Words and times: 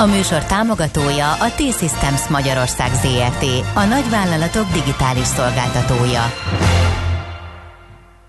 A 0.00 0.06
műsor 0.06 0.44
támogatója 0.44 1.32
a 1.32 1.50
T-Systems 1.56 2.28
Magyarország 2.28 2.90
ZRT, 2.94 3.44
a 3.74 3.84
nagyvállalatok 3.84 4.72
digitális 4.72 5.26
szolgáltatója. 5.26 6.22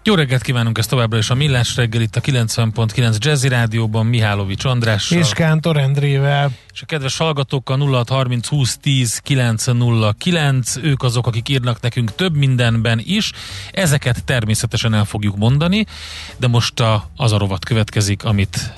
Jó 0.04 0.16
reggelt 0.16 0.42
kívánunk, 0.42 0.78
ezt 0.78 0.90
továbbra 0.90 1.18
is 1.18 1.30
a 1.30 1.36
Millás 1.36 1.76
reggel 1.76 2.02
itt 2.02 2.16
a 2.16 2.22
90.9 2.22 3.18
Jazzy 3.18 3.48
Rádióban 3.48 4.06
Mihálovics 4.06 4.66
Andrással. 4.66 5.18
És 5.18 5.30
Kántor 5.30 5.78
Endrével. 5.78 6.52
És 6.74 6.82
a 6.82 6.86
kedves 6.86 7.18
hallgatókkal 7.18 7.78
0630 7.78 8.48
20 8.48 8.78
10 8.78 9.18
909, 9.18 10.76
ők 10.76 11.04
azok, 11.04 11.28
akik 11.28 11.50
írnak 11.50 11.82
nekünk 11.82 12.16
több 12.16 12.36
mindenben 12.36 13.02
is. 13.04 13.32
Ezeket 13.72 14.24
természetesen 14.24 14.94
el 14.94 15.06
fogjuk 15.06 15.38
mondani, 15.38 15.86
de 16.38 16.48
most 16.48 16.80
a, 16.80 17.10
az 17.16 17.32
a 17.32 17.38
rovat 17.38 17.66
következik, 17.66 18.24
amit 18.24 18.74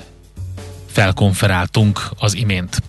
felkonferáltunk 0.92 2.00
az 2.18 2.34
imént. 2.34 2.82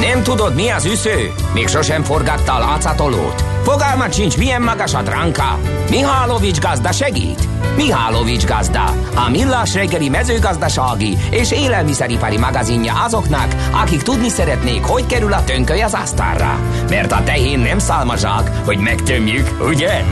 Nem 0.00 0.22
tudod, 0.22 0.54
mi 0.54 0.68
az 0.68 0.84
üsző? 0.84 1.32
Még 1.54 1.68
sosem 1.68 2.02
forgatta 2.02 2.54
a 2.54 2.58
látszatolót? 2.58 3.44
Fogalmat 3.62 4.14
sincs, 4.14 4.36
milyen 4.36 4.62
magas 4.62 4.94
a 4.94 5.02
dránka? 5.02 5.58
Mihálovics 5.90 6.60
gazda 6.60 6.92
segít? 6.92 7.48
Mihálovics 7.76 8.44
gazda, 8.44 8.84
a 9.14 9.28
millás 9.30 9.74
reggeli 9.74 10.08
mezőgazdasági 10.08 11.16
és 11.30 11.52
élelmiszeripari 11.52 12.38
magazinja 12.38 12.94
azoknak, 13.04 13.54
akik 13.72 14.02
tudni 14.02 14.28
szeretnék, 14.28 14.84
hogy 14.84 15.06
kerül 15.06 15.32
a 15.32 15.44
tönköly 15.44 15.80
az 15.80 15.94
asztalra. 15.94 16.58
Mert 16.88 17.12
a 17.12 17.22
tehén 17.24 17.58
nem 17.58 17.78
szálmazsák, 17.78 18.50
hogy 18.64 18.78
megtömjük, 18.78 19.48
ugye? 19.60 20.04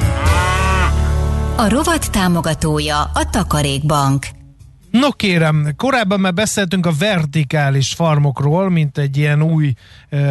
A 1.56 1.68
rovat 1.68 2.10
támogatója 2.10 3.00
a 3.00 3.30
Takarékbank. 3.30 4.35
No 5.00 5.10
kérem, 5.10 5.72
korábban 5.76 6.20
már 6.20 6.34
beszéltünk 6.34 6.86
a 6.86 6.92
vertikális 6.98 7.92
farmokról, 7.92 8.70
mint 8.70 8.98
egy 8.98 9.16
ilyen 9.16 9.42
új 9.42 9.72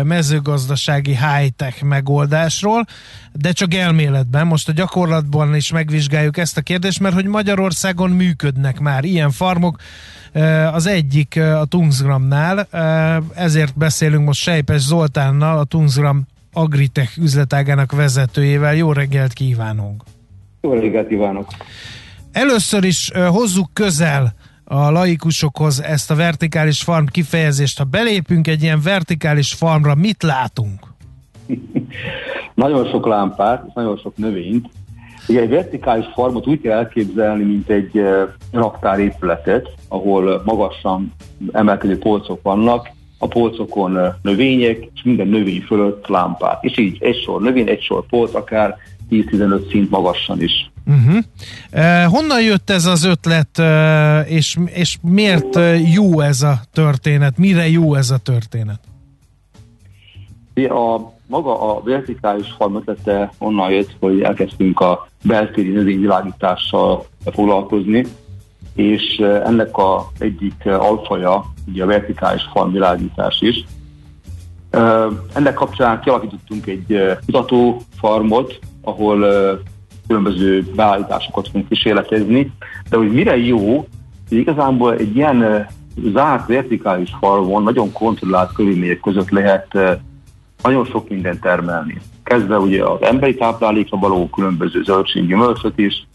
mezőgazdasági 0.03 1.16
high-tech 1.16 1.83
megoldásról, 1.83 2.85
de 3.33 3.52
csak 3.52 3.73
elméletben. 3.73 4.47
Most 4.47 4.69
a 4.69 4.72
gyakorlatban 4.72 5.55
is 5.55 5.72
megvizsgáljuk 5.72 6.38
ezt 6.38 6.57
a 6.57 6.61
kérdést, 6.61 6.99
mert 6.99 7.13
hogy 7.13 7.25
Magyarországon 7.25 8.09
működnek 8.09 8.80
már 8.80 9.03
ilyen 9.03 9.31
farmok, 9.31 9.80
az 10.72 10.85
egyik 10.85 11.39
a 11.39 11.66
Tungsgramnál, 11.66 12.67
ezért 13.35 13.77
beszélünk 13.77 14.25
most 14.25 14.41
Sejpes 14.41 14.81
Zoltánnal, 14.81 15.57
a 15.57 15.63
Tungsgram 15.63 16.25
Agritech 16.53 17.17
üzletágának 17.17 17.91
vezetőjével. 17.91 18.75
Jó 18.75 18.91
reggelt 18.91 19.33
kívánunk! 19.33 20.03
Jó 20.61 20.73
reggelt 20.73 21.07
kívánok! 21.07 21.47
Először 22.31 22.83
is 22.83 23.11
hozzuk 23.13 23.69
közel 23.73 24.33
a 24.66 24.91
laikusokhoz 24.91 25.81
ezt 25.81 26.11
a 26.11 26.16
vertikális 26.16 26.81
farm 26.81 27.05
kifejezést. 27.05 27.77
Ha 27.77 27.83
belépünk 27.83 28.47
egy 28.47 28.63
ilyen 28.63 28.81
vertikális 28.83 29.53
farmra, 29.53 29.95
mit 29.95 30.23
látunk? 30.23 30.80
nagyon 32.53 32.89
sok 32.89 33.05
lámpát, 33.05 33.73
nagyon 33.73 33.97
sok 33.97 34.17
növényt. 34.17 34.69
Ugye 35.27 35.41
egy 35.41 35.49
vertikális 35.49 36.05
farmot 36.13 36.47
úgy 36.47 36.61
kell 36.61 36.77
elképzelni, 36.77 37.44
mint 37.44 37.69
egy 37.69 38.02
raktárépületet, 38.51 39.69
ahol 39.88 40.41
magasan 40.45 41.13
emelkedő 41.51 41.97
polcok 41.97 42.41
vannak, 42.41 42.94
a 43.17 43.28
polcokon 43.28 44.00
növények, 44.22 44.90
és 44.94 45.03
minden 45.03 45.28
növény 45.28 45.61
fölött 45.61 46.07
lámpák. 46.07 46.57
És 46.61 46.78
így 46.78 46.97
egy 47.00 47.22
sor 47.22 47.41
növény, 47.41 47.69
egy 47.69 47.81
sor 47.81 48.06
polc, 48.06 48.35
akár 48.35 48.78
10-15 49.11 49.71
szint 49.71 49.89
magasan 49.89 50.41
is. 50.41 50.71
Uh-huh. 50.85 51.17
Uh, 51.73 52.03
honnan 52.03 52.41
jött 52.41 52.69
ez 52.69 52.85
az 52.85 53.03
ötlet, 53.03 53.57
uh, 53.57 54.31
és, 54.31 54.57
és 54.66 54.97
miért 55.01 55.55
uh, 55.55 55.93
jó 55.93 56.19
ez 56.19 56.41
a 56.41 56.59
történet? 56.73 57.38
Mire 57.38 57.69
jó 57.69 57.95
ez 57.95 58.09
a 58.09 58.17
történet? 58.17 58.79
A, 60.55 60.99
maga 61.27 61.75
a 61.75 61.81
vertikális 61.83 62.47
farm 62.57 62.75
ötlete 62.75 63.31
onnan 63.38 63.71
jött, 63.71 63.95
hogy 63.99 64.21
elkezdtünk 64.21 64.79
a 64.79 65.07
beltéri 65.23 65.69
növényvilágítással 65.69 67.05
foglalkozni, 67.25 68.05
és 68.75 69.17
ennek 69.45 69.77
a 69.77 70.11
egyik 70.19 70.66
alfaja 70.66 71.53
ugye 71.67 71.83
a 71.83 71.85
vertikális 71.85 72.41
farmvilágítás 72.53 73.41
is. 73.41 73.66
Ennek 75.33 75.53
kapcsán 75.53 76.01
kialakítottunk 76.01 76.67
egy 76.67 77.17
kutatófarmot, 77.25 78.59
ahol 78.85 79.25
különböző 80.07 80.63
beállításokat 80.75 81.47
fogunk 81.47 81.69
kísérletezni, 81.69 82.51
de 82.90 82.97
hogy 82.97 83.12
mire 83.12 83.38
jó, 83.38 83.88
hogy 84.29 84.38
igazából 84.38 84.94
egy 84.94 85.16
ilyen 85.16 85.68
zárt 86.13 86.47
vertikális 86.47 87.16
falvon 87.19 87.63
nagyon 87.63 87.91
kontrollált 87.91 88.53
körülmények 88.53 89.00
között 89.00 89.29
lehet 89.29 89.78
nagyon 90.63 90.85
sok 90.85 91.09
mindent 91.09 91.41
termelni. 91.41 92.01
Kezdve 92.23 92.57
ugye 92.57 92.84
az 92.84 93.01
emberi 93.01 93.35
táplálékra 93.35 93.97
való 93.97 94.29
különböző 94.29 94.84
zöldséggyümölcsöt 94.84 95.78
is, 95.79 96.07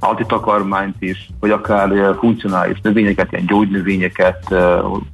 antitakarmányt 0.00 0.96
is, 0.98 1.30
vagy 1.40 1.50
akár 1.50 2.14
funkcionális 2.18 2.78
növényeket, 2.82 3.32
ilyen 3.32 3.46
gyógynövényeket, 3.46 4.54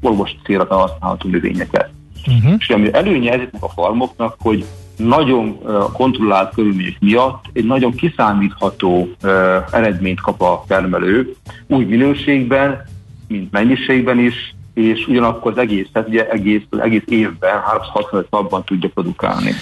orvos 0.00 0.31
célra 0.44 0.77
használható 0.77 1.28
növényeket. 1.28 1.91
Uh-huh. 2.27 2.54
És 2.59 2.69
ami 2.69 2.92
előnye 2.92 3.32
ezeknek 3.32 3.62
a 3.62 3.69
farmoknak, 3.69 4.37
hogy 4.38 4.65
nagyon 5.00 5.59
kontrollált 5.93 6.55
körülmények 6.55 6.97
miatt 7.00 7.44
egy 7.53 7.65
nagyon 7.65 7.94
kiszámítható 7.94 9.09
eredményt 9.71 10.21
kap 10.21 10.43
a 10.43 10.65
termelő, 10.66 11.34
úgy 11.66 11.88
minőségben, 11.88 12.84
mint 13.28 13.53
mennyiségben 13.53 14.19
is, 14.19 14.55
és 14.75 15.06
ugyanakkor 15.06 15.53
az 15.53 15.59
egész, 15.59 15.87
tehát 15.93 16.09
ugye 16.09 16.28
egész, 16.28 16.62
az 16.71 16.78
egész 16.78 17.03
évben, 17.06 17.60
365 17.60 18.31
napban 18.31 18.65
tudja 18.65 18.89
produkálni. 18.94 19.53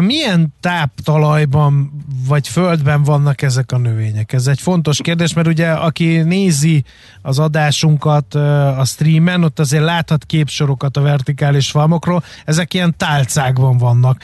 Milyen 0.00 0.54
táptalajban 0.60 2.04
vagy 2.26 2.48
földben 2.48 3.02
vannak 3.02 3.42
ezek 3.42 3.72
a 3.72 3.78
növények? 3.78 4.32
Ez 4.32 4.46
egy 4.46 4.60
fontos 4.60 4.98
kérdés, 5.02 5.32
mert 5.32 5.46
ugye 5.46 5.70
aki 5.70 6.16
nézi 6.22 6.84
az 7.22 7.38
adásunkat 7.38 8.34
a 8.34 8.82
streamen, 8.84 9.44
ott 9.44 9.58
azért 9.58 9.84
láthat 9.84 10.24
képsorokat 10.24 10.96
a 10.96 11.00
vertikális 11.00 11.70
falmokról, 11.70 12.22
ezek 12.44 12.74
ilyen 12.74 12.94
tálcákban 12.96 13.78
vannak. 13.78 14.22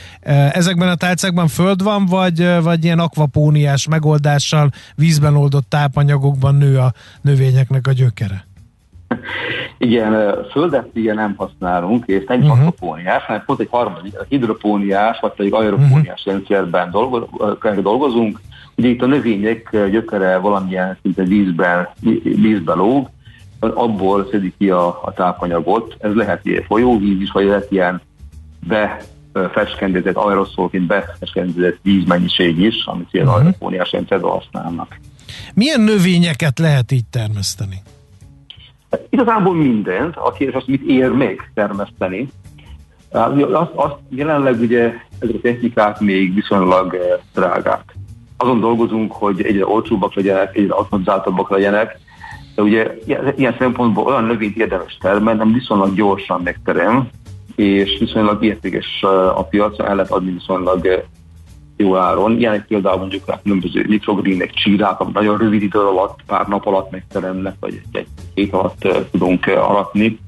Ezekben 0.52 0.88
a 0.88 0.94
tálcákban 0.94 1.48
föld 1.48 1.82
van, 1.82 2.06
vagy, 2.06 2.62
vagy 2.62 2.84
ilyen 2.84 2.98
akvapóniás 2.98 3.86
megoldással 3.86 4.70
vízben 4.94 5.36
oldott 5.36 5.68
tápanyagokban 5.68 6.54
nő 6.54 6.78
a 6.78 6.92
növényeknek 7.20 7.86
a 7.86 7.92
gyökere? 7.92 8.46
Igen, 9.78 10.44
földet 10.50 10.88
igen 10.92 11.14
nem 11.14 11.34
használunk, 11.36 12.04
és 12.06 12.24
nem 12.26 12.40
uh-huh. 12.40 12.58
akvapóniás, 12.58 13.22
hanem 13.22 13.42
pont 13.46 13.60
egy 13.60 13.68
harmadik, 13.70 14.18
a 14.18 14.24
hidropóniás, 14.28 15.18
vagy 15.20 15.32
pedig 15.32 15.54
aeropóniás 15.54 16.24
uh-huh. 16.24 16.46
rendszerben 16.46 16.90
dolgozunk. 17.82 18.40
Ugye 18.76 18.88
itt 18.88 19.02
a 19.02 19.06
növények 19.06 19.70
gyökere 19.90 20.36
valamilyen 20.36 20.98
szinte 21.02 21.22
vízben, 21.22 21.88
vízbe 22.22 22.74
lóg, 22.74 23.10
abból 23.60 24.28
szedik 24.30 24.54
ki 24.58 24.70
a, 24.70 24.86
a 24.86 25.12
tápanyagot. 25.12 25.96
Ez 25.98 26.14
lehet 26.14 26.46
ilyen 26.46 26.62
folyóvíz 26.62 27.20
is, 27.20 27.30
vagy 27.30 27.44
lehet 27.44 27.70
ilyen 27.70 28.00
befeskendezett, 29.32 30.16
aeroszolként 30.16 30.86
befeskendezett 30.86 31.78
vízmennyiség 31.82 32.58
is, 32.58 32.84
amit 32.84 33.08
ilyen 33.10 33.26
uh-huh. 33.26 33.42
aeropóniás 33.42 33.92
rendszerben 33.92 34.30
használnak. 34.30 35.00
Milyen 35.54 35.80
növényeket 35.80 36.58
lehet 36.58 36.92
így 36.92 37.06
termeszteni? 37.10 37.76
Igazából 39.08 39.54
mindent, 39.54 40.16
a 40.16 40.32
kérdés 40.32 40.62
az, 40.62 40.66
mit 40.66 40.82
ér 40.82 41.10
még 41.10 41.50
termeszteni. 41.54 42.28
Azt, 43.10 43.70
azt 43.74 43.96
jelenleg 44.08 44.60
ugye 44.60 44.92
ezek 45.18 45.34
a 45.34 45.40
technikák 45.42 46.00
még 46.00 46.34
viszonylag 46.34 46.94
eh, 46.94 47.18
drágák. 47.34 47.96
Azon 48.36 48.60
dolgozunk, 48.60 49.12
hogy 49.12 49.42
egyre 49.42 49.66
olcsóbbak 49.66 50.14
legyenek, 50.14 50.56
egyre 50.56 50.74
automatizáltabbak 50.74 51.50
legyenek, 51.50 51.98
de 52.54 52.62
ugye 52.62 52.94
ilyen 53.36 53.54
szempontból 53.58 54.04
olyan 54.04 54.24
növényt 54.24 54.56
érdemes 54.56 54.98
termelni, 55.00 55.38
nem 55.38 55.52
viszonylag 55.52 55.94
gyorsan 55.94 56.40
megterem, 56.44 57.08
és 57.54 57.96
viszonylag 57.98 58.44
értékes 58.44 59.00
eh, 59.02 59.38
a 59.38 59.44
piacra, 59.44 59.86
el 59.86 59.94
lehet 59.94 60.10
adni 60.10 60.32
viszonylag 60.32 60.86
eh, 60.86 61.02
jó 61.76 61.96
áron. 61.96 62.38
Ilyenek 62.38 62.66
például 62.66 62.98
mondjuk 62.98 63.28
a 63.28 63.40
különböző 63.42 63.84
mikrogreenek, 63.88 64.50
csírák, 64.50 65.00
amit 65.00 65.14
nagyon 65.14 65.38
rövid 65.38 65.62
idő 65.62 65.78
alatt, 65.78 66.18
pár 66.26 66.46
nap 66.46 66.66
alatt 66.66 66.90
megteremnek, 66.90 67.54
vagy 67.60 67.80
egy, 67.92 68.06
hét 68.34 68.52
alatt 68.52 68.88
tudunk 69.10 69.46
aratni. 69.46 70.18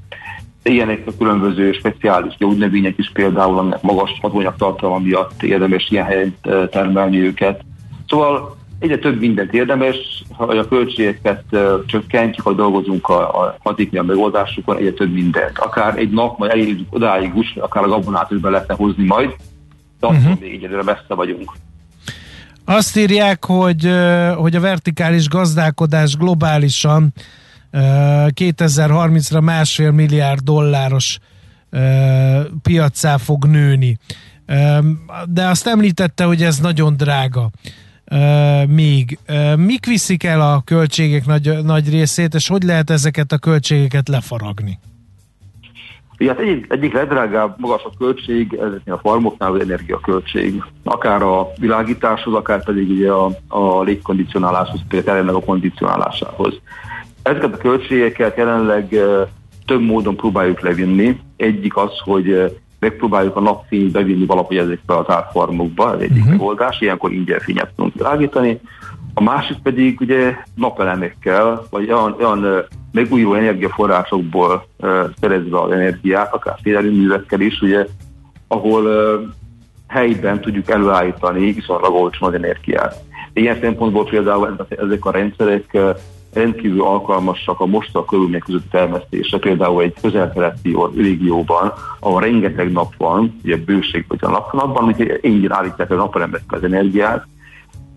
ilyenek 0.63 1.03
a 1.07 1.17
különböző 1.19 1.73
speciális 1.73 2.37
gyógynövények 2.37 2.99
is 2.99 3.11
például, 3.13 3.59
aminek 3.59 3.83
magas 3.83 4.19
hatóanyag 4.23 4.57
tartalma 4.57 4.99
miatt 4.99 5.43
érdemes 5.43 5.91
ilyen 5.91 6.05
helyen 6.05 6.37
termelni 6.71 7.19
őket. 7.19 7.65
Szóval 8.09 8.57
egyre 8.79 8.99
több 8.99 9.21
mindent 9.21 9.55
érdemes, 9.55 10.25
ha 10.33 10.45
a 10.45 10.69
költségeket 10.69 11.45
csökkentjük, 11.87 12.45
ha 12.47 12.53
dolgozunk 12.53 13.09
a, 13.09 13.43
a 13.43 13.57
hatékonyabb 13.63 14.07
megoldásukon, 14.07 14.77
egyre 14.77 14.93
több 14.93 15.13
mindent. 15.13 15.59
Akár 15.59 15.99
egy 15.99 16.11
nap, 16.11 16.39
majd 16.39 16.51
elérjük 16.51 16.95
odáig 16.95 17.33
is, 17.35 17.57
akár 17.61 17.85
a 17.85 17.89
gabonát 17.89 18.31
is 18.31 18.39
be 18.39 18.51
lehetne 18.51 18.75
hozni 18.75 19.05
majd, 19.05 19.37
de 20.01 20.07
uh-huh. 20.07 20.41
még 20.41 20.65
egyre 20.65 20.83
messze 20.83 21.15
vagyunk. 21.15 21.53
Azt 22.65 22.97
írják, 22.97 23.45
hogy, 23.45 23.91
hogy 24.37 24.57
a 24.57 24.61
vertikális 24.61 25.29
gazdálkodás 25.29 26.17
globálisan 26.17 27.13
2030-ra 27.73 29.43
másfél 29.43 29.91
milliárd 29.91 30.41
dolláros 30.41 31.19
piacá 32.63 33.17
fog 33.17 33.45
nőni. 33.45 33.99
De 35.27 35.47
azt 35.47 35.67
említette, 35.67 36.25
hogy 36.25 36.43
ez 36.43 36.59
nagyon 36.59 36.97
drága 36.97 37.51
még. 38.67 39.19
Mik 39.57 39.87
viszik 39.87 40.25
el 40.25 40.41
a 40.41 40.61
költségek 40.61 41.27
nagy, 41.27 41.63
nagy 41.65 41.91
részét, 41.91 42.35
és 42.35 42.49
hogy 42.49 42.63
lehet 42.63 42.91
ezeket 42.91 43.33
a 43.33 43.39
költségeket 43.39 44.09
lefaragni? 44.09 44.79
Ja, 46.19 46.29
hát 46.29 46.39
egyik, 46.39 46.67
egyik 46.69 46.93
legdrágább, 46.93 47.55
magasabb 47.59 47.93
költség 47.99 48.53
ezeknél 48.53 48.95
a 48.95 48.99
farmoknál 48.99 49.53
az 49.53 49.61
energiaköltség. 49.61 50.63
Akár 50.85 51.23
a 51.23 51.49
világításhoz, 51.59 52.35
akár 52.35 52.65
pedig 52.65 52.91
ugye 52.91 53.11
a, 53.11 53.31
a 53.49 53.83
légkondicionáláshoz, 53.83 54.81
például 54.89 55.29
a 55.29 55.41
kondicionálásához. 55.41 56.61
Ezeket 57.23 57.55
a 57.55 57.57
költségeket 57.57 58.37
jelenleg 58.37 58.89
több 59.67 59.81
módon 59.81 60.17
próbáljuk 60.17 60.61
levinni. 60.61 61.21
Egyik 61.37 61.77
az, 61.77 61.91
hogy 62.05 62.57
megpróbáljuk 62.79 63.37
a 63.37 63.41
napfényt 63.41 63.93
bevinni 63.93 64.27
valahogy 64.27 64.57
ezekbe 64.57 64.95
a 64.95 65.05
tárfarmokba, 65.05 65.95
ez 65.95 66.01
egyik 66.01 66.17
uh-huh. 66.17 66.31
megoldás, 66.31 66.81
ilyenkor 66.81 67.13
ingyen 67.13 67.41
fényet 67.41 67.73
tudunk 67.77 67.95
világítani. 67.95 68.61
A 69.19 69.23
másik 69.23 69.57
pedig 69.63 70.01
ugye 70.01 70.37
napelemekkel, 70.55 71.67
vagy 71.71 71.93
olyan, 71.93 72.17
olyan 72.19 72.65
megújuló 72.93 73.35
energiaforrásokból 73.35 74.67
szerezve 75.21 75.61
az 75.61 75.71
energiát, 75.71 76.35
akár 76.35 76.59
szélerőművekkel 76.63 77.41
is, 77.41 77.61
ugye, 77.61 77.87
ahol 78.49 78.85
helyben 79.87 80.41
tudjuk 80.41 80.71
előállítani 80.71 81.53
viszonylag 81.53 81.95
olcsón 81.95 82.29
az 82.29 82.35
energiát. 82.35 83.03
Ilyen 83.33 83.59
szempontból 83.61 84.05
például 84.05 84.67
ezek 84.69 85.05
a 85.05 85.11
rendszerek 85.11 85.79
rendkívül 86.33 86.83
alkalmasak 86.83 87.61
a 87.61 87.67
mostra 87.67 88.05
körülmények 88.05 88.43
között 88.43 88.71
termesztésre, 88.71 89.39
például 89.39 89.83
egy 89.83 89.95
közel-keleti 90.01 90.77
régióban, 90.97 91.73
ahol 92.01 92.21
rengeteg 92.21 92.73
nap 92.73 92.95
van, 92.97 93.39
ugye 93.45 93.57
bőség 93.57 94.05
vagy 94.09 94.19
a 94.21 94.31
nap, 94.31 94.53
napban, 94.53 94.85
hogy 94.85 95.19
ingyen 95.21 95.53
állítják 95.53 95.91
a 95.91 95.95
napelemekkel 95.95 96.59
az 96.59 96.65
energiát, 96.65 97.27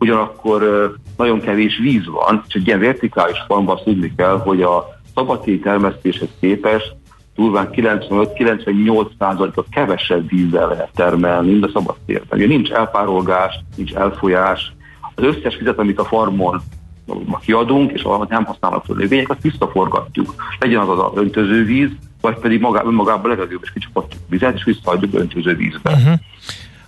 ugyanakkor 0.02 0.92
nagyon 1.18 1.42
kevés 1.42 1.78
víz 1.78 2.06
van, 2.06 2.44
és 2.48 2.54
egy 2.54 2.68
ilyen 2.68 2.80
vertikális 2.80 3.38
formban 3.48 3.76
azt 3.76 3.84
tudni 3.84 4.14
kell, 4.16 4.40
hogy 4.40 4.62
a 4.62 4.86
szabadtéri 5.16 5.60
termesztéshez 5.60 6.30
képest 6.40 6.96
durván 7.36 7.70
95-98%-a 7.72 9.64
kevesebb 9.72 10.30
vízzel 10.30 10.68
lehet 10.68 10.90
termelni, 10.96 11.52
mint 11.52 11.66
a 11.66 11.70
szabadtérben. 11.74 12.40
Ugye 12.40 12.48
nincs 12.48 12.70
elpárolgás, 12.72 13.60
nincs 13.76 13.94
elfolyás, 13.94 14.74
az 15.16 15.24
összes 15.24 15.58
vizet, 15.58 15.80
amit 15.80 16.00
a 16.00 16.06
farmon 16.06 16.62
kiadunk, 17.42 17.92
és 17.92 18.04
a 18.04 18.26
nem 18.30 18.44
használható 18.44 18.94
növények, 18.94 19.30
azt 19.30 19.42
visszaforgatjuk. 19.42 20.36
Legyen 20.60 20.80
az 20.80 21.00
az 21.00 21.12
öntöző 21.16 21.66
víz, 21.66 21.90
vagy 22.22 22.36
pedig 22.40 22.60
magá, 22.60 22.82
önmagában 22.86 23.30
legalább 23.30 23.64
is 23.64 23.72
kicsapatjuk 23.72 24.22
vizet, 24.30 24.56
és 24.56 24.64
visszaadjuk 24.64 25.14
öntöző 25.14 25.56
vízbe. 25.56 25.92
Uh-huh. 25.92 26.20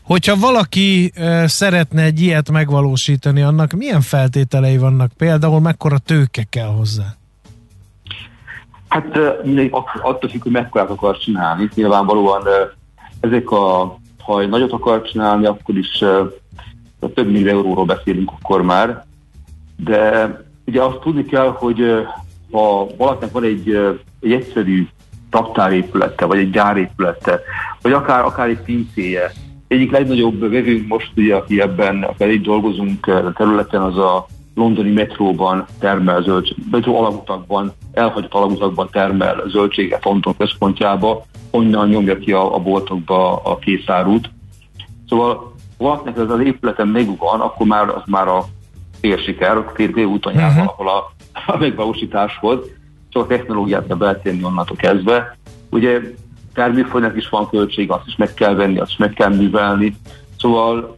Hogyha 0.04 0.36
valaki 0.36 1.12
e, 1.16 1.48
szeretne 1.48 2.02
egy 2.04 2.22
ilyet 2.22 2.52
megvalósítani, 2.52 3.42
annak 3.42 3.72
milyen 3.72 4.02
feltételei 4.02 4.78
vannak? 4.78 5.12
Például 5.18 5.60
mekkora 5.60 5.98
tőke 5.98 6.44
kell 6.50 6.68
hozzá? 6.68 7.06
Hát 8.88 9.18
attól 10.02 10.30
függ, 10.30 10.42
hogy 10.44 10.52
mekkorát 10.52 10.90
akar 10.90 11.18
csinálni. 11.18 11.70
Nyilvánvalóan 11.76 12.44
ezek 13.20 13.52
a, 13.52 13.98
ha 14.20 14.46
nagyot 14.46 14.72
akar 14.72 15.02
csinálni, 15.02 15.46
akkor 15.46 15.78
is 15.78 16.04
több 17.14 17.32
millió 17.32 17.50
euróról 17.50 17.86
beszélünk 17.86 18.32
akkor 18.32 18.62
már, 18.62 19.06
de 19.78 20.30
ugye 20.66 20.82
azt 20.82 21.00
tudni 21.00 21.26
kell, 21.26 21.50
hogy 21.50 22.08
ha 22.52 22.88
valakinek 22.98 23.32
van 23.32 23.44
egy, 23.44 23.70
egy 24.22 24.32
egyszerű 24.32 24.88
raktárépülete, 25.32 26.26
vagy 26.26 26.38
egy 26.38 26.50
gyárépülete, 26.50 27.40
vagy 27.82 27.92
akár, 27.92 28.24
akár 28.24 28.48
egy 28.48 28.62
pincéje, 28.62 29.32
egyik 29.74 29.92
legnagyobb 29.92 30.40
vevőnk 30.40 30.88
most, 30.88 31.12
ugye, 31.16 31.36
aki 31.36 31.62
ebben, 31.62 32.04
akár 32.04 32.30
itt 32.30 32.44
dolgozunk 32.44 33.08
a 33.08 33.34
területen, 33.36 33.82
az 33.82 33.98
a 33.98 34.28
londoni 34.56 34.92
metróban 34.92 35.66
termel 35.80 36.22
zöldség, 36.22 36.58
metró 36.72 37.00
alagutakban, 37.00 37.74
elhagyott 37.94 38.34
alagutakban 38.34 38.90
termel 38.92 39.44
zöldséget 39.48 40.06
London 40.06 40.38
központjába, 40.38 41.26
onnan 41.52 41.90
nyomja 41.90 42.18
ki 42.18 42.32
a, 42.32 42.56
a 42.56 42.60
boltokba 42.60 43.36
a 43.36 43.58
készárút. 43.58 44.30
Szóval 45.08 45.54
valakinek 45.78 46.18
ez 46.18 46.30
az 46.30 46.40
épületen 46.40 46.88
megvan, 46.88 47.40
akkor 47.40 47.68
már 47.68 47.90
az 47.90 48.02
már 48.06 48.28
a 48.28 48.46
fél 49.00 49.18
siker, 49.18 49.66
fél 49.74 50.06
úton 50.06 50.34
jár 50.34 50.50
uh-huh. 50.50 50.66
valahol 50.66 50.90
a, 50.90 51.12
a 51.52 51.58
megvalósításhoz, 51.58 52.60
csak 53.10 53.24
a 53.24 53.28
technológiát 53.28 53.88
kell 53.88 53.98
beletenni 53.98 54.44
onnantól 54.44 54.78
kezdve. 54.78 55.38
Ugye 55.70 56.00
termőföldnek 56.54 57.16
is 57.16 57.30
van 57.30 57.50
költség, 57.50 57.92
azt 57.92 58.08
is 58.08 58.16
meg 58.16 58.34
kell 58.34 58.56
venni, 58.56 58.80
azt 58.80 58.92
is 58.92 58.98
meg 58.98 59.14
kell 59.14 59.36
művelni. 59.36 59.96
Szóval 60.40 60.98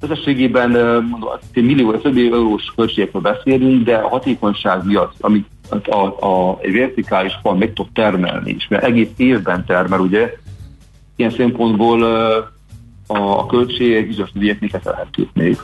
összességében 0.00 0.70
mondom, 1.10 1.28
millió, 1.54 1.92
több 1.92 2.16
eurós 2.16 2.72
költségekről 2.76 3.22
beszélünk, 3.22 3.84
de 3.84 3.96
a 3.96 4.08
hatékonyság 4.08 4.84
miatt, 4.84 5.14
amit 5.20 5.46
a, 5.86 6.26
a, 6.26 6.58
egy 6.60 6.72
vertikális 6.72 7.38
fal 7.42 7.54
meg 7.54 7.72
tud 7.72 7.86
termelni, 7.92 8.54
és 8.58 8.68
mert 8.68 8.84
egész 8.84 9.10
évben 9.16 9.64
termel, 9.64 10.00
ugye, 10.00 10.36
ilyen 11.16 11.30
szempontból 11.30 12.02
a, 13.06 13.38
a 13.38 13.46
költségek 13.46 14.06
bizonyos 14.06 14.30
ügyeknek 14.34 14.88
még. 15.32 15.58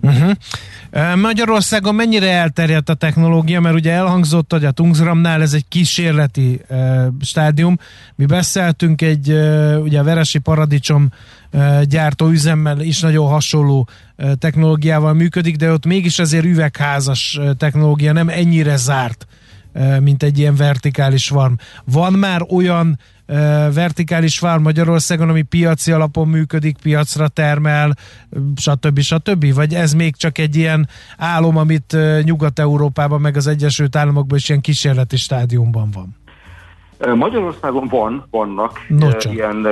Uh-huh. 0.00 0.34
Magyarországon 1.16 1.94
mennyire 1.94 2.30
elterjedt 2.30 2.88
a 2.88 2.94
technológia, 2.94 3.60
mert 3.60 3.74
ugye 3.74 3.92
elhangzott, 3.92 4.52
hogy 4.52 4.64
a 4.64 4.70
Tungsramnál 4.70 5.42
ez 5.42 5.52
egy 5.52 5.68
kísérleti 5.68 6.60
uh, 6.68 7.06
stádium. 7.20 7.78
Mi 8.14 8.26
beszéltünk 8.26 9.02
egy, 9.02 9.30
uh, 9.30 9.78
ugye 9.82 9.98
a 9.98 10.02
Veresi 10.02 10.38
Paradicsom 10.38 11.10
uh, 11.52 11.82
gyártó 11.82 12.28
üzemmel 12.28 12.80
is 12.80 13.00
nagyon 13.00 13.28
hasonló 13.28 13.88
uh, 14.16 14.32
technológiával 14.32 15.14
működik, 15.14 15.56
de 15.56 15.72
ott 15.72 15.86
mégis 15.86 16.18
azért 16.18 16.44
üvegházas 16.44 17.38
uh, 17.40 17.50
technológia, 17.50 18.12
nem 18.12 18.28
ennyire 18.28 18.76
zárt, 18.76 19.26
uh, 19.74 20.00
mint 20.00 20.22
egy 20.22 20.38
ilyen 20.38 20.56
vertikális 20.56 21.26
farm. 21.26 21.54
Van 21.84 22.12
már 22.12 22.42
olyan 22.50 22.98
vertikális 23.74 24.38
vár 24.38 24.58
Magyarországon, 24.58 25.28
ami 25.28 25.42
piaci 25.42 25.92
alapon 25.92 26.28
működik, 26.28 26.76
piacra 26.82 27.28
termel, 27.28 27.94
stb. 28.56 28.98
stb. 28.98 29.54
Vagy 29.54 29.74
ez 29.74 29.92
még 29.92 30.16
csak 30.16 30.38
egy 30.38 30.56
ilyen 30.56 30.88
álom, 31.16 31.56
amit 31.56 31.96
Nyugat-Európában, 32.22 33.20
meg 33.20 33.36
az 33.36 33.46
Egyesült 33.46 33.96
Államokban 33.96 34.38
is 34.38 34.48
ilyen 34.48 34.60
kísérleti 34.60 35.16
stádiumban 35.16 35.90
van? 35.90 36.16
Magyarországon 37.16 37.86
van, 37.88 38.26
vannak 38.30 38.80
no, 38.88 39.08
ilyen, 39.30 39.66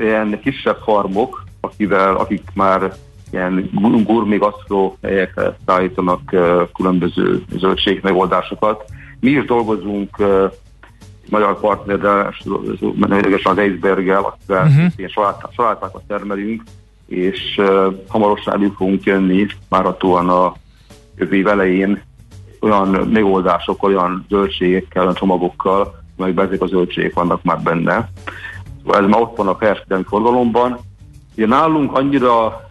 ilyen 0.00 0.40
kisebb 0.40 0.76
farmok, 0.84 1.44
akivel, 1.60 2.16
akik 2.16 2.42
már 2.54 2.92
ilyen 3.32 3.70
gurmé 4.06 4.36
gasztró 4.36 4.96
helyekre 5.02 5.56
szállítanak 5.66 6.20
különböző 6.74 7.44
zöldségmegoldásokat. 7.56 8.84
Mi 9.20 9.30
is 9.30 9.44
dolgozunk 9.44 10.16
magyar 11.30 11.60
partnerrel, 11.60 12.34
az 13.42 13.58
Eisberggel, 13.58 14.22
akivel 14.22 14.66
uh-huh. 14.66 15.08
salát, 15.08 15.48
salátákat 15.54 16.02
termelünk, 16.06 16.62
és 17.06 17.54
uh, 17.56 17.94
hamarosan 18.08 18.54
elő 18.54 18.72
fogunk 18.76 19.04
jönni 19.04 19.46
várhatóan 19.68 20.28
a 20.28 20.54
jövő 21.16 21.36
év 21.36 21.46
elején 21.46 22.02
olyan 22.60 22.88
megoldásokkal, 22.88 23.90
olyan 23.90 24.24
zöldségekkel, 24.28 25.02
olyan 25.02 25.14
csomagokkal, 25.14 26.02
amelyekben 26.16 26.46
ezek 26.46 26.62
a 26.62 26.66
zöldségek 26.66 27.14
vannak 27.14 27.42
már 27.42 27.60
benne. 27.60 28.10
Szóval 28.82 29.02
ez 29.02 29.08
már 29.08 29.20
ott 29.20 29.36
van 29.36 29.48
a 29.48 29.56
kereskedelmi 29.56 30.04
forgalomban. 30.08 30.78
Ugye 31.36 31.46
nálunk 31.46 31.96
annyira 31.96 32.68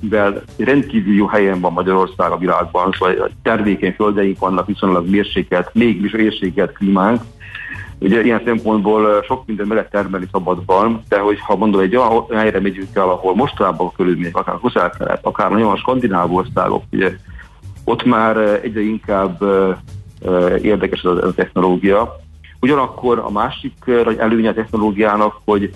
mivel 0.00 0.42
rendkívül 0.58 1.14
jó 1.14 1.26
helyen 1.26 1.60
van 1.60 1.72
Magyarország 1.72 2.30
a 2.30 2.38
világban, 2.38 2.92
szóval 2.98 3.30
termékeny 3.42 3.92
földeink 3.92 4.38
vannak, 4.38 4.66
viszonylag 4.66 5.08
mérsékelt, 5.08 5.70
mégis 5.74 6.12
mérsékelt 6.12 6.72
klímánk, 6.72 7.22
Ugye 8.02 8.22
ilyen 8.22 8.42
szempontból 8.44 9.22
sok 9.22 9.46
minden 9.46 9.66
meg 9.66 9.76
lehet 9.76 9.90
termelni 9.90 10.28
szabadban, 10.32 11.02
de 11.08 11.18
hogyha 11.18 11.56
mondom, 11.56 11.80
egy 11.80 11.96
olyan 11.96 12.24
helyre 12.30 12.60
megyünk 12.60 12.88
el, 12.94 13.08
ahol 13.08 13.34
mostanában 13.34 13.86
a 13.86 13.92
körülmények, 13.96 14.36
akár 14.36 14.58
közel 14.62 15.18
akár 15.22 15.50
nagyon 15.50 15.76
skandináv 15.76 16.34
országok, 16.34 16.82
ugye 16.92 17.16
ott 17.84 18.04
már 18.04 18.36
egyre 18.36 18.80
inkább 18.80 19.42
érdekes 20.62 21.02
ez 21.02 21.10
a 21.10 21.34
technológia, 21.34 22.20
Ugyanakkor 22.62 23.18
a 23.18 23.30
másik 23.30 23.72
nagy 23.84 24.18
előnye 24.18 24.48
a 24.48 24.54
technológiának, 24.54 25.40
hogy 25.44 25.74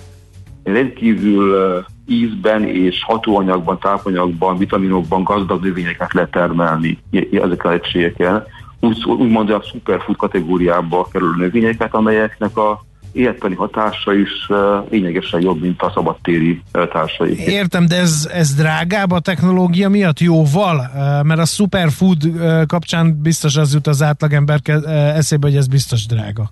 rendkívül 0.63 1.85
ízben 2.07 2.65
és 2.65 3.05
hatóanyagban, 3.05 3.79
tápanyagban, 3.79 4.59
vitaminokban 4.59 5.25
gazdag 5.25 5.63
növényeket 5.63 6.13
lehet 6.13 6.31
termelni 6.31 6.99
ezekkel 7.33 7.71
a 7.71 7.75
egységeken. 7.75 8.45
Úgy, 8.87 9.05
úgymond 9.05 9.51
a 9.51 9.63
superfood 9.63 10.17
kategóriába 10.17 11.09
kerül 11.13 11.35
növényeket, 11.37 11.95
amelyeknek 11.95 12.57
a 12.57 12.85
életbeli 13.13 13.55
hatása 13.55 14.15
is 14.15 14.49
lényegesen 14.91 15.41
jobb, 15.41 15.61
mint 15.61 15.83
a 15.83 15.91
szabadtéri 15.95 16.63
társai. 16.93 17.39
Értem, 17.39 17.87
de 17.87 17.97
ez, 17.97 18.31
ez 18.33 18.55
drágább 18.55 19.11
a 19.11 19.21
technológia 19.21 19.89
miatt 19.89 20.21
jóval? 20.21 20.91
Mert 21.23 21.41
a 21.41 21.45
superfood 21.45 22.19
kapcsán 22.67 23.21
biztos 23.23 23.57
az 23.57 23.75
jut 23.75 23.87
az 23.87 24.03
átlagember 24.03 24.61
eszébe, 24.87 25.47
hogy 25.47 25.57
ez 25.57 25.67
biztos 25.67 26.07
drága. 26.07 26.51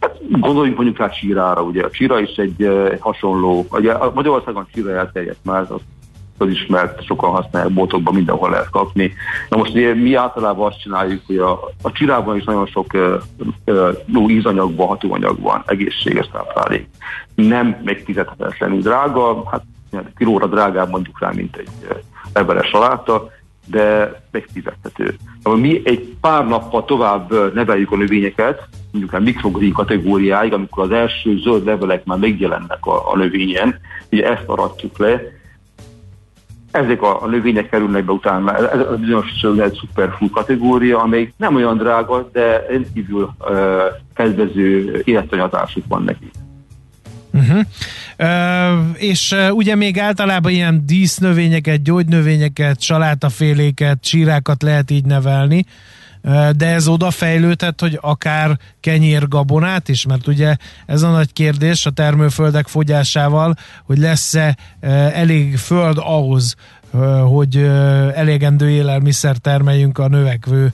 Hát 0.00 0.40
gondoljunk 0.40 0.76
mondjuk 0.76 0.98
rá 0.98 1.08
csírára, 1.08 1.62
ugye 1.62 1.84
a 1.84 1.90
csíra 1.90 2.20
is 2.20 2.36
egy, 2.36 2.62
egy 2.62 3.00
hasonló, 3.00 3.66
ugye 3.70 3.92
a 3.92 4.12
Magyarországon 4.14 4.66
csíra 4.72 4.90
elterjedt 4.90 5.44
már, 5.44 5.60
az 5.60 5.80
közismert, 6.38 7.04
sokan 7.04 7.30
használják 7.30 7.72
boltokban, 7.72 8.14
mindenhol 8.14 8.50
lehet 8.50 8.70
kapni. 8.70 9.12
Na 9.48 9.56
most 9.56 9.74
ugye, 9.74 9.94
mi 9.94 10.14
általában 10.14 10.66
azt 10.66 10.80
csináljuk, 10.80 11.22
hogy 11.26 11.36
a, 11.36 11.60
a 11.82 11.92
csirában 11.92 12.36
is 12.36 12.44
nagyon 12.44 12.66
sok 12.66 12.86
uh, 13.66 14.30
ízanyag 14.30 14.76
van, 14.76 14.86
hatóanyag 14.86 15.40
van, 15.40 15.62
egészséges 15.66 16.28
táplálék. 16.32 16.88
Nem 17.34 17.80
megfizethetetlenül 17.84 18.80
drága, 18.80 19.48
hát 19.50 19.62
kilóra 20.16 20.46
drágább 20.46 20.90
mondjuk 20.90 21.20
rá, 21.20 21.30
mint 21.34 21.56
egy 21.56 21.68
leveles 22.32 22.68
saláta, 22.68 23.30
de 23.66 24.12
megfizethető. 24.30 25.16
Mi 25.42 25.80
egy 25.84 26.16
pár 26.20 26.46
nappal 26.46 26.84
tovább 26.84 27.54
neveljük 27.54 27.92
a 27.92 27.96
növényeket, 27.96 28.68
mondjuk 28.90 29.12
a 29.12 29.20
mikrogrín 29.20 29.72
kategóriáig, 29.72 30.52
amikor 30.52 30.84
az 30.84 30.90
első 30.90 31.38
zöld 31.38 31.64
levelek 31.64 32.04
már 32.04 32.18
megjelennek 32.18 32.86
a, 32.86 33.12
a 33.12 33.16
növényen, 33.16 33.80
ugye 34.10 34.30
ezt 34.30 34.46
aratjuk 34.46 34.98
le, 34.98 35.20
ezek 36.70 37.02
a, 37.02 37.22
a 37.22 37.26
növények 37.26 37.68
kerülnek 37.68 38.04
be 38.04 38.12
utána, 38.12 38.56
ez 38.56 38.80
a 38.80 38.96
bizonyos 38.96 39.38
zöld 39.40 39.76
superfood 39.76 40.30
kategória, 40.30 40.98
amely 40.98 41.32
nem 41.36 41.54
olyan 41.54 41.76
drága, 41.76 42.28
de 42.32 42.66
rendkívül 42.68 43.30
uh, 43.40 43.82
kedvező 44.14 45.02
életanyatásuk 45.04 45.84
van 45.88 46.02
neki. 46.02 46.30
Uh-huh. 47.32 47.60
Uh, 48.18 49.02
és 49.02 49.34
ugye 49.50 49.74
még 49.74 49.98
általában 49.98 50.52
ilyen 50.52 50.86
dísznövényeket, 50.86 51.82
gyógynövényeket, 51.82 52.80
salátaféléket, 52.80 54.00
csírákat 54.00 54.62
lehet 54.62 54.90
így 54.90 55.04
nevelni, 55.04 55.64
de 56.56 56.66
ez 56.66 56.88
oda 56.88 57.10
fejlődhet, 57.10 57.80
hogy 57.80 57.98
akár 58.00 58.58
kenyérgabonát 58.80 59.88
is, 59.88 60.06
mert 60.06 60.26
ugye 60.26 60.56
ez 60.86 61.02
a 61.02 61.10
nagy 61.10 61.32
kérdés 61.32 61.86
a 61.86 61.90
termőföldek 61.90 62.66
fogyásával, 62.66 63.54
hogy 63.84 63.98
lesz-e 63.98 64.56
elég 65.12 65.56
föld 65.56 65.96
ahhoz, 66.00 66.54
hogy 67.24 67.56
elégendő 68.14 68.70
élelmiszer 68.70 69.36
termeljünk 69.36 69.98
a 69.98 70.08
növekvő 70.08 70.72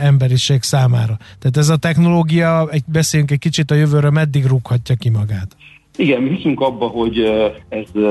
emberiség 0.00 0.62
számára. 0.62 1.16
Tehát 1.38 1.56
ez 1.56 1.68
a 1.68 1.76
technológia, 1.76 2.68
beszéljünk 2.86 3.30
egy 3.30 3.38
kicsit 3.38 3.70
a 3.70 3.74
jövőre, 3.74 4.10
meddig 4.10 4.46
rúghatja 4.46 4.94
ki 4.94 5.08
magát? 5.08 5.56
Igen, 5.96 6.22
mi 6.22 6.28
hiszünk 6.28 6.60
abba, 6.60 6.86
hogy 6.86 7.18
ez 7.68 8.02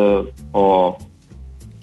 a 0.51 0.95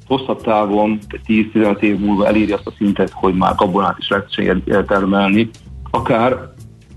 hosszabb 0.07 0.43
távon, 0.43 0.99
10-15 1.27 1.81
év 1.81 1.99
múlva 1.99 2.27
eléri 2.27 2.53
azt 2.53 2.67
a 2.67 2.73
szintet, 2.77 3.11
hogy 3.11 3.35
már 3.35 3.55
gabonát 3.55 3.99
is 3.99 4.09
lehet 4.09 4.87
termelni, 4.87 5.51
akár 5.91 6.53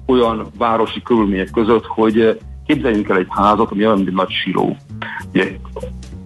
olyan 0.05 0.47
városi 0.57 1.01
körülmények 1.01 1.49
között, 1.51 1.85
hogy 1.85 2.39
képzeljünk 2.65 3.09
el 3.09 3.17
egy 3.17 3.27
házat, 3.29 3.71
ami 3.71 3.85
olyan, 3.85 3.95
mint 3.95 4.07
egy 4.07 4.13
nagy 4.13 4.31
siló. 4.31 4.77
Ugye, 5.33 5.57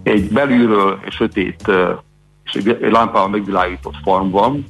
egy 0.04 0.32
belülről 0.32 1.00
egy 1.06 1.12
sötét 1.12 1.72
és 2.44 2.54
egy 2.54 2.92
lámpával 2.92 3.30
megvilágított 3.30 3.96
farm 4.04 4.30
van, 4.30 4.66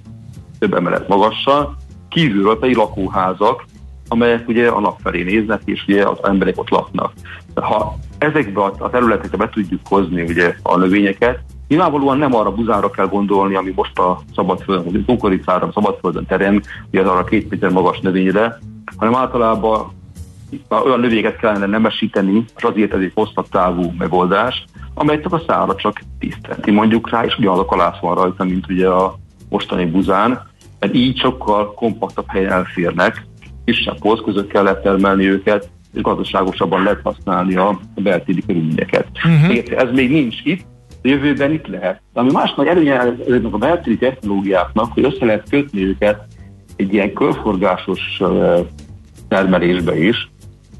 több 0.60 0.74
emelet 0.74 1.08
magassal, 1.08 1.76
kívülről 2.10 2.60
pedig 2.60 2.76
lakóházak, 2.76 3.66
amelyek 4.08 4.48
ugye 4.48 4.68
a 4.68 4.80
nap 4.80 5.00
felé 5.04 5.24
néznek, 5.24 5.62
és 5.66 5.84
ugye 5.88 6.04
az 6.08 6.18
emberek 6.24 6.60
ott 6.60 6.70
laknak. 6.70 7.14
Ha 7.56 7.96
ezekbe 8.18 8.64
a 8.64 8.90
területekbe 8.90 9.38
be 9.38 9.50
tudjuk 9.50 9.82
hozni 9.84 10.22
ugye 10.22 10.56
a 10.62 10.78
növényeket, 10.78 11.40
Nyilvánvalóan 11.68 12.18
nem 12.18 12.36
arra 12.36 12.52
buzára 12.52 12.90
kell 12.90 13.08
gondolni, 13.08 13.56
ami 13.56 13.72
most 13.76 14.00
a 14.00 14.20
szabadföldön, 14.36 14.92
vagy 14.92 15.06
kukoricára, 15.06 15.68
a 15.68 15.72
szabadföldön 15.74 16.26
terem, 16.26 16.62
ugye 16.92 17.02
arra 17.02 17.24
két 17.24 17.50
méter 17.50 17.70
magas 17.70 18.00
növényre, 18.00 18.60
hanem 18.98 19.16
általában 19.16 19.92
olyan 20.70 21.00
növényeket 21.00 21.38
kellene 21.38 21.66
nemesíteni, 21.66 22.46
és 22.58 22.64
azért 22.64 22.94
ez 22.94 23.00
egy 23.00 23.12
hosszabb 23.16 23.48
távú 23.50 23.94
megoldás, 23.98 24.66
amely 24.94 25.22
csak 25.22 25.34
a 25.34 25.42
szára 25.48 25.76
csak 25.76 26.02
tisztelti 26.20 26.72
mondjuk 26.72 27.10
rá, 27.10 27.26
és 27.26 27.38
ugyanaz 27.38 27.60
a 27.60 27.66
kalász 27.66 28.00
van 28.02 28.16
rajta, 28.16 28.44
mint 28.44 28.70
ugye 28.70 28.88
a 28.88 29.16
mostani 29.50 29.86
buzán, 29.86 30.48
mert 30.80 30.96
így 30.96 31.20
sokkal 31.20 31.74
kompaktabb 31.74 32.26
helyen 32.28 32.52
elférnek, 32.52 33.27
kisebb 33.68 34.00
polszközökkel 34.00 34.64
lehet 34.64 34.82
termelni 34.82 35.30
őket, 35.30 35.70
és 35.94 36.02
gazdaságosabban 36.02 36.84
lehet 36.84 37.00
használni 37.04 37.56
a 37.56 37.80
beltéri 37.96 38.44
körülményeket. 38.46 39.08
Uh-huh. 39.26 39.80
Ez 39.82 39.90
még 39.94 40.12
nincs 40.12 40.36
itt, 40.44 40.66
a 41.04 41.08
jövőben 41.08 41.52
itt 41.52 41.68
lehet. 41.68 42.02
De 42.14 42.20
ami 42.20 42.32
más 42.32 42.54
nagy 42.54 42.68
előnye 42.68 43.00
ezeknek 43.00 43.54
a 43.54 43.58
beltéri 43.58 43.98
technológiáknak, 43.98 44.94
hogy 44.94 45.04
össze 45.04 45.26
lehet 45.26 45.50
kötni 45.50 45.84
őket 45.84 46.26
egy 46.76 46.94
ilyen 46.94 47.14
körforgásos 47.14 48.22
termelésbe 49.28 50.00
is, 50.00 50.30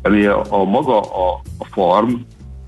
mert 0.02 0.28
a, 0.28 0.46
a 0.50 0.64
maga 0.64 1.00
a, 1.00 1.42
a 1.58 1.66
farm 1.66 2.14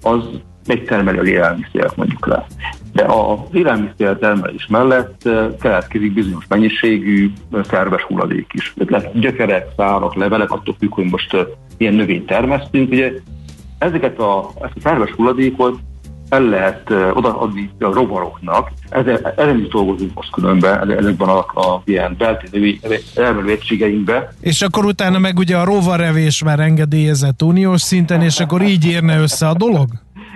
az 0.02 0.24
megtermeli 0.68 1.18
a 1.18 1.24
élelmiszert 1.24 1.96
mondjuk 1.96 2.28
le. 2.28 2.46
De 2.94 3.04
a 3.04 3.48
élelmiszer 3.52 4.18
termelés 4.18 4.68
mellett 4.68 5.30
keletkezik 5.62 6.14
bizonyos 6.14 6.46
mennyiségű 6.48 7.32
szerves 7.62 8.02
hulladék 8.02 8.52
is. 8.54 8.74
Lehet 8.88 9.20
gyökerek, 9.20 9.68
szárak, 9.78 10.16
levelek, 10.16 10.52
attól 10.52 10.76
függ, 10.80 10.94
hogy 10.94 11.06
most 11.06 11.36
ilyen 11.78 11.94
növényt 11.94 12.26
termesztünk. 12.26 12.92
Ugye 12.92 13.12
ezeket 13.78 14.20
a, 14.20 14.52
ezt 14.62 14.74
a 14.76 14.80
szerves 14.80 15.12
hulladékot 15.12 15.80
el 16.30 16.42
lehet 16.42 16.90
odaadni 17.14 17.70
a 17.80 17.94
rovaroknak. 17.94 18.72
Ezen, 18.90 19.60
is 19.60 19.68
dolgozunk 19.68 20.14
most 20.14 20.32
különben, 20.32 20.92
ezekben 20.92 21.28
a, 21.28 21.38
a 21.38 21.82
ilyen 21.86 22.16
beltéri 22.18 22.80
elmerő 23.16 23.50
egységeinkben. 23.50 24.28
És 24.42 24.62
akkor 24.62 24.86
utána 24.86 25.20
meg 25.20 25.38
ugye 25.38 25.58
a 25.58 25.64
rovarevés 25.64 26.44
már 26.44 26.60
engedélyezett 26.60 27.42
uniós 27.42 27.82
szinten, 27.82 28.22
és 28.22 28.40
akkor 28.40 28.62
így 28.62 28.86
érne 28.86 29.20
össze 29.20 29.48
a 29.48 29.54
dolog? 29.54 29.88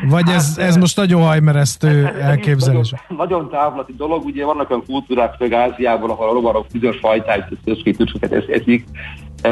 Vagy 0.10 0.24
hát, 0.26 0.36
ez, 0.36 0.58
ez 0.58 0.76
most 0.76 0.98
nagyon 0.98 1.22
hajmeresztő 1.22 2.08
elképzelés? 2.22 2.92
Nagyon, 2.92 3.28
nagyon 3.28 3.50
távlati 3.50 3.94
dolog, 3.98 4.26
ugye 4.26 4.46
vannak 4.46 4.70
olyan 4.70 4.84
kultúrák, 4.86 5.34
főleg 5.34 5.54
Ázsiában, 5.54 6.10
ahol 6.10 6.30
a 6.30 6.34
rovarok 6.34 6.66
bizonyos 6.72 6.98
fajtáit, 6.98 7.46
összkétűsöket 7.66 8.50
eszik. 8.50 8.86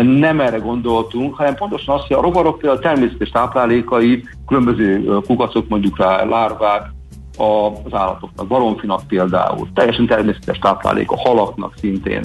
Nem 0.01 0.39
erre 0.39 0.58
gondoltunk, 0.58 1.36
hanem 1.36 1.55
pontosan 1.55 1.96
azt, 1.96 2.08
hogy 2.08 2.17
a 2.17 2.22
rovarok 2.22 2.63
a 2.63 2.79
természetes 2.79 3.29
táplálékai, 3.29 4.24
különböző 4.48 5.20
kukacok, 5.25 5.67
mondjuk 5.67 5.98
rá 5.98 6.24
lárvák, 6.24 6.91
az 7.38 7.93
állatoknak, 7.93 8.48
baromfinak 8.48 9.01
például, 9.08 9.67
teljesen 9.74 10.05
természetes 10.05 10.60
táplálék, 10.60 11.12
a 11.12 11.17
halaknak 11.17 11.74
szintén. 11.77 12.24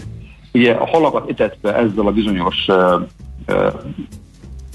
Ugye 0.53 0.73
a 0.73 0.87
halakat 0.87 1.31
etetve 1.31 1.75
ezzel 1.75 2.07
a 2.07 2.13
bizonyos 2.13 2.67
uh, 2.69 3.03
uh, 3.49 3.73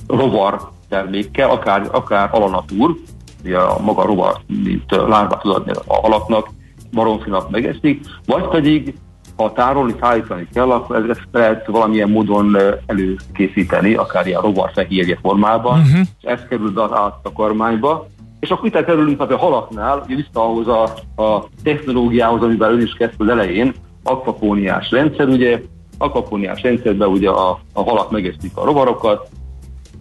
rovar 0.08 0.70
termékkel, 0.90 1.50
akár, 1.50 1.88
akár 1.92 2.30
alanatúr, 2.32 2.96
ugye 3.44 3.58
a 3.58 3.80
maga 3.82 4.06
rovar, 4.06 4.40
mint 4.48 4.92
lárvát 4.92 5.42
tud 5.42 5.56
adni 5.56 5.72
a 5.88 5.96
halaknak, 6.02 6.50
baromfinak 6.92 7.50
megeszik, 7.50 8.06
vagy 8.26 8.48
pedig 8.48 8.94
ha 9.36 9.52
tárolni, 9.52 9.96
szállítani 10.00 10.48
kell, 10.54 10.72
akkor 10.72 11.10
ezt 11.10 11.28
lehet 11.32 11.66
valamilyen 11.66 12.10
módon 12.10 12.58
előkészíteni, 12.86 13.94
akár 13.94 14.28
ilyen 14.28 14.42
rovarfehérje 14.42 15.18
formában, 15.22 15.80
uh-huh. 15.80 16.00
és 16.22 16.30
ez 16.30 16.40
kerül 16.50 16.72
be 16.72 16.84
az 16.84 16.92
áttakarmányba, 16.94 18.08
és 18.40 18.50
akkor 18.50 18.66
itt 18.66 18.86
kerülünk 18.86 19.22
a 19.22 19.38
halaknál, 19.38 20.04
ugye 20.06 20.16
vissza 20.16 20.44
ahhoz 20.46 20.68
a, 20.68 20.84
a 21.24 21.48
technológiához, 21.64 22.42
amivel 22.42 22.72
ön 22.72 22.82
is 22.82 22.94
kezdte 22.94 23.24
az 23.24 23.30
elején, 23.30 23.74
akvapóniás 24.04 24.92
rendszer, 24.92 25.28
ugye, 25.28 25.62
akvapóniás 25.98 26.62
rendszerben 26.62 27.10
ugye 27.10 27.30
a, 27.30 27.60
a 27.74 27.84
halak 27.84 28.12
megeszik 28.12 28.52
a 28.58 28.66
rovarokat, 28.66 29.30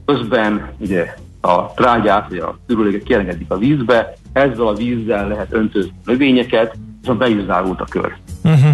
közben 0.04 0.70
ugye 0.78 1.14
a 1.40 1.74
trágyát 1.74 2.28
vagy 2.28 2.38
a 2.38 2.58
szürüléket 2.66 3.02
kielengedik 3.02 3.50
a 3.50 3.58
vízbe, 3.58 4.12
ezzel 4.32 4.66
a 4.66 4.74
vízzel 4.74 5.28
lehet 5.28 5.52
öntözni 5.52 5.92
növényeket, 6.04 6.76
és 7.02 7.16
be 7.16 7.28
is 7.28 7.44
zárult 7.44 7.80
a 7.80 7.84
kör. 7.84 8.16
Uh-huh. 8.44 8.70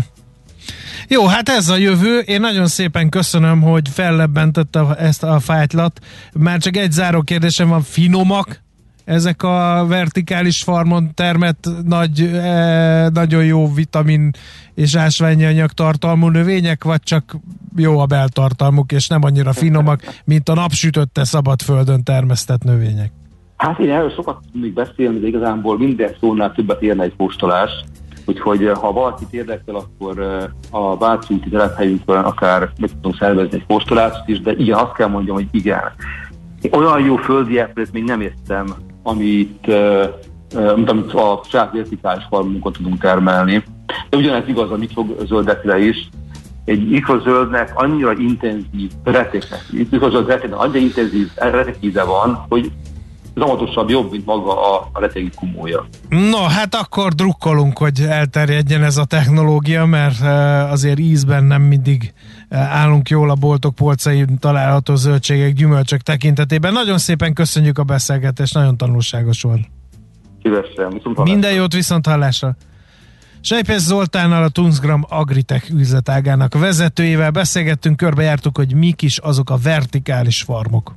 Jó, 1.08 1.26
hát 1.26 1.48
ez 1.48 1.68
a 1.68 1.76
jövő. 1.76 2.18
Én 2.18 2.40
nagyon 2.40 2.66
szépen 2.66 3.08
köszönöm, 3.08 3.62
hogy 3.62 3.88
fellebbentette 3.88 4.94
ezt 4.94 5.22
a 5.22 5.40
fájtlat. 5.40 6.00
Már 6.32 6.58
csak 6.58 6.76
egy 6.76 6.92
záró 6.92 7.22
kérdésem 7.22 7.68
van, 7.68 7.82
finomak 7.82 8.64
ezek 9.06 9.42
a 9.42 9.84
vertikális 9.88 10.62
farmon 10.62 11.10
termett 11.14 11.68
nagy, 11.84 12.20
eh, 12.20 13.06
nagyon 13.08 13.44
jó 13.44 13.72
vitamin 13.74 14.30
és 14.74 14.96
ásványi 14.96 15.44
anyag 15.44 15.70
tartalmú 15.70 16.28
növények, 16.28 16.84
vagy 16.84 17.00
csak 17.02 17.36
jó 17.76 17.98
a 17.98 18.06
beltartalmuk, 18.06 18.92
és 18.92 19.08
nem 19.08 19.24
annyira 19.24 19.52
finomak, 19.52 20.00
mint 20.24 20.48
a 20.48 20.54
napsütötte 20.54 21.24
szabadföldön 21.24 22.02
termesztett 22.02 22.62
növények? 22.62 23.12
Hát 23.56 23.78
én 23.78 23.90
erről 23.90 24.10
sokat 24.10 24.38
tudnék 24.52 24.72
beszélni, 24.72 25.18
de 25.18 25.26
igazából 25.26 25.78
minden 25.78 26.14
szónál 26.20 26.52
többet 26.52 26.82
érne 26.82 27.02
egy 27.02 27.14
postolás. 27.16 27.70
Úgyhogy 28.24 28.64
eh, 28.64 28.74
ha 28.74 28.92
valakit 28.92 29.32
érdekel, 29.32 29.74
akkor 29.74 30.18
eh, 30.18 30.44
a 30.70 30.96
Váci 30.96 31.34
úti 31.34 31.48
telephelyünkön 31.48 32.16
akár 32.16 32.70
meg 32.80 32.90
tudunk 32.90 33.16
szervezni 33.16 33.56
egy 33.56 33.66
postolást 33.66 34.28
is, 34.28 34.40
de 34.40 34.52
igen, 34.52 34.78
azt 34.78 34.92
kell 34.92 35.08
mondjam, 35.08 35.34
hogy 35.36 35.48
igen. 35.50 35.80
Olyan 36.70 37.00
jó 37.00 37.16
földi 37.16 37.58
epret 37.58 37.92
még 37.92 38.04
nem 38.04 38.20
értem, 38.20 38.66
amit, 39.06 39.66
uh, 39.66 40.88
amit 40.88 41.12
a 41.12 41.40
saját 41.48 41.72
vertikális 41.72 42.24
farmunkon 42.30 42.72
tudunk 42.72 43.00
termelni. 43.00 43.64
De 44.10 44.16
ugyanez 44.16 44.48
igaz 44.48 44.70
a 44.70 44.76
mikrozöldekre 44.76 45.78
is. 45.78 46.08
Egy 46.64 46.88
mikrozöldnek 46.88 47.72
annyira 47.74 48.12
intenzív 48.12 48.90
reteknek, 49.04 49.64
mikrozöld 49.90 50.26
reteknek 50.26 50.58
annyira 50.58 50.78
intenzív 50.78 51.30
retekíze 51.34 52.04
van, 52.04 52.44
hogy 52.48 52.72
zamatosabb 53.34 53.90
jobb, 53.90 54.10
mint 54.10 54.26
maga 54.26 54.74
a, 54.74 54.88
a 54.92 55.00
retegi 55.00 55.30
kumója. 55.34 55.86
No, 56.08 56.42
hát 56.42 56.74
akkor 56.74 57.12
drukkolunk, 57.12 57.78
hogy 57.78 58.00
elterjedjen 58.00 58.82
ez 58.82 58.96
a 58.96 59.04
technológia, 59.04 59.84
mert 59.84 60.20
azért 60.70 60.98
ízben 60.98 61.44
nem 61.44 61.62
mindig 61.62 62.12
állunk 62.48 63.08
jól 63.08 63.30
a 63.30 63.34
boltok 63.34 63.74
polcain 63.74 64.38
található 64.38 64.94
zöldségek, 64.94 65.52
gyümölcsök 65.52 66.00
tekintetében. 66.00 66.72
Nagyon 66.72 66.98
szépen 66.98 67.32
köszönjük 67.32 67.78
a 67.78 67.84
beszélgetést, 67.84 68.54
nagyon 68.54 68.76
tanulságos 68.76 69.42
volt. 69.42 69.60
Szívesen, 70.42 70.90
viszont 70.90 71.22
Minden 71.22 71.52
jót 71.52 71.72
viszont 71.72 72.06
hallásra. 72.06 72.56
Sejpes 73.40 73.80
Zoltánnal 73.80 74.42
a 74.42 74.48
Tunzgram 74.48 75.04
Agritech 75.08 75.74
üzletágának 75.74 76.58
vezetőjével 76.58 77.30
beszélgettünk, 77.30 77.96
körbejártuk, 77.96 78.56
hogy 78.56 78.74
mik 78.74 79.02
is 79.02 79.18
azok 79.18 79.50
a 79.50 79.56
vertikális 79.62 80.42
farmok. 80.42 80.96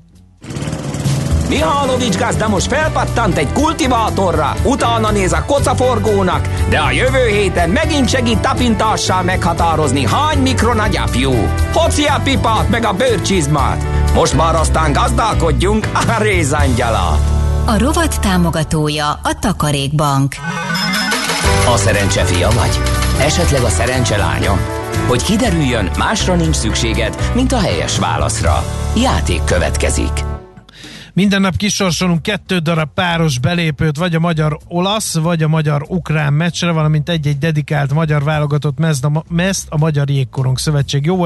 Mihálovics 1.50 2.18
gazda 2.18 2.48
most 2.48 2.68
felpattant 2.68 3.38
egy 3.38 3.52
kultivátorra, 3.54 4.56
utána 4.64 5.12
néz 5.12 5.34
a 5.34 5.44
kocaforgónak, 5.46 6.48
de 6.70 6.78
a 6.78 6.92
jövő 6.92 7.28
héten 7.28 7.70
megint 7.70 8.10
segít 8.10 8.40
tapintással 8.40 9.24
meghatározni, 9.24 10.06
hány 10.06 10.38
mikron 10.38 10.80
a 10.80 10.88
gyapjú. 10.88 11.32
Hoci 11.74 12.04
a 12.04 12.20
pipát 12.24 12.70
meg 12.70 12.86
a 12.86 12.94
bőrcsizmát. 12.94 13.84
Most 14.14 14.36
már 14.36 14.56
aztán 14.56 14.94
gazdálkodjunk 14.94 15.88
a 15.94 16.22
rézangyala. 16.22 17.20
A 17.66 17.78
rovat 17.78 18.20
támogatója 18.22 19.10
a 19.10 19.40
Takarékbank. 19.40 20.36
A 21.74 21.78
szerencse 21.78 22.24
fia 22.24 22.50
vagy? 22.50 22.80
Esetleg 23.20 23.62
a 23.64 23.70
szerencse 23.70 24.18
lánya? 24.18 24.58
Hogy 25.08 25.24
kiderüljön, 25.24 25.90
másra 25.98 26.36
nincs 26.36 26.56
szükséged, 26.56 27.32
mint 27.34 27.52
a 27.52 27.60
helyes 27.60 28.00
válaszra. 28.00 28.64
Játék 28.96 29.44
következik. 29.44 30.29
Minden 31.14 31.42
nap 31.42 31.56
kisorsolunk 31.56 32.22
kettő 32.22 32.58
darab 32.58 32.90
páros 32.94 33.40
belépőt, 33.40 33.98
vagy 33.98 34.16
a 34.16 34.20
magyar-olasz, 34.20 35.18
vagy 35.18 35.44
a 35.44 35.48
magyar-ukrán 35.48 36.34
meccsre, 36.34 36.72
valamint 36.72 37.10
egy-egy 37.10 37.38
dedikált 37.38 37.94
magyar 37.94 38.24
válogatott 38.24 38.78
mezt 39.30 39.68
a, 39.70 39.78
Magyar 39.78 40.10
Jégkorong 40.10 40.58
Szövetség 40.58 41.06
jó. 41.06 41.26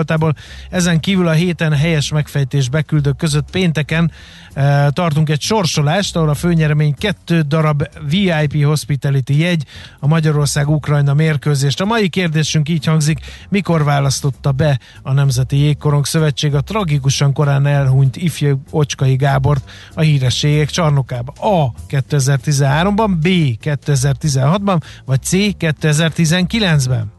Ezen 0.69 0.99
kívül 0.99 1.27
a 1.27 1.31
héten 1.31 1.73
helyes 1.73 2.11
megfejtés 2.11 2.69
beküldők 2.69 3.15
között 3.15 3.49
pénteken 3.51 4.11
e, 4.53 4.89
tartunk 4.89 5.29
egy 5.29 5.41
sorsolást, 5.41 6.15
ahol 6.15 6.29
a 6.29 6.33
főnyeremény 6.33 6.95
kettő 6.97 7.41
darab 7.41 7.87
VIP 8.09 8.63
Hospitality 8.63 9.39
jegy 9.39 9.65
a 9.99 10.07
Magyarország-Ukrajna 10.07 11.13
mérkőzést. 11.13 11.81
A 11.81 11.85
mai 11.85 12.09
kérdésünk 12.09 12.69
így 12.69 12.85
hangzik, 12.85 13.19
mikor 13.49 13.83
választotta 13.83 14.51
be 14.51 14.79
a 15.01 15.13
Nemzeti 15.13 15.57
Jégkorong 15.57 16.05
Szövetség 16.05 16.55
a 16.55 16.61
tragikusan 16.61 17.33
korán 17.33 17.65
elhunyt 17.65 18.15
ifjú 18.15 18.61
Ocskai 18.69 19.15
Gábort 19.15 19.71
a 19.93 20.01
hírességek 20.01 20.69
csarnokába. 20.69 21.31
A. 21.31 21.73
2013-ban, 21.89 23.11
B. 23.21 23.27
2016-ban, 23.63 24.81
vagy 25.05 25.23
C. 25.23 25.31
2019-ben? 25.33 27.11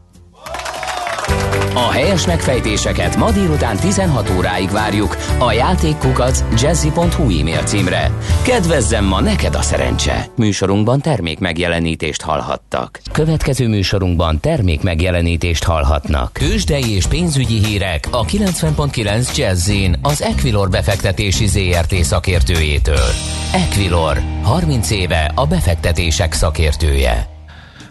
A 1.77 1.91
helyes 1.91 2.25
megfejtéseket 2.25 3.15
ma 3.15 3.31
délután 3.31 3.77
16 3.77 4.29
óráig 4.37 4.69
várjuk 4.69 5.17
a 5.39 5.51
játékkukac 5.51 6.43
jazzy.hu 6.61 7.39
e-mail 7.39 7.63
címre. 7.63 8.11
Kedvezzem 8.43 9.05
ma 9.05 9.21
neked 9.21 9.55
a 9.55 9.61
szerencse! 9.61 10.25
Műsorunkban 10.35 11.01
termék 11.01 11.39
megjelenítést 11.39 12.21
hallhattak. 12.21 12.99
Következő 13.11 13.67
műsorunkban 13.67 14.39
termék 14.39 14.81
megjelenítést 14.81 15.63
hallhatnak. 15.63 16.33
Kősdei 16.33 16.95
és 16.95 17.05
pénzügyi 17.05 17.65
hírek 17.65 18.07
a 18.11 18.25
90.9 18.25 19.35
Jazzin 19.37 19.99
az 20.01 20.21
Equilor 20.21 20.69
befektetési 20.69 21.47
ZRT 21.47 21.93
szakértőjétől. 21.93 23.09
Equilor, 23.53 24.21
30 24.43 24.91
éve 24.91 25.31
a 25.35 25.45
befektetések 25.45 26.33
szakértője. 26.33 27.34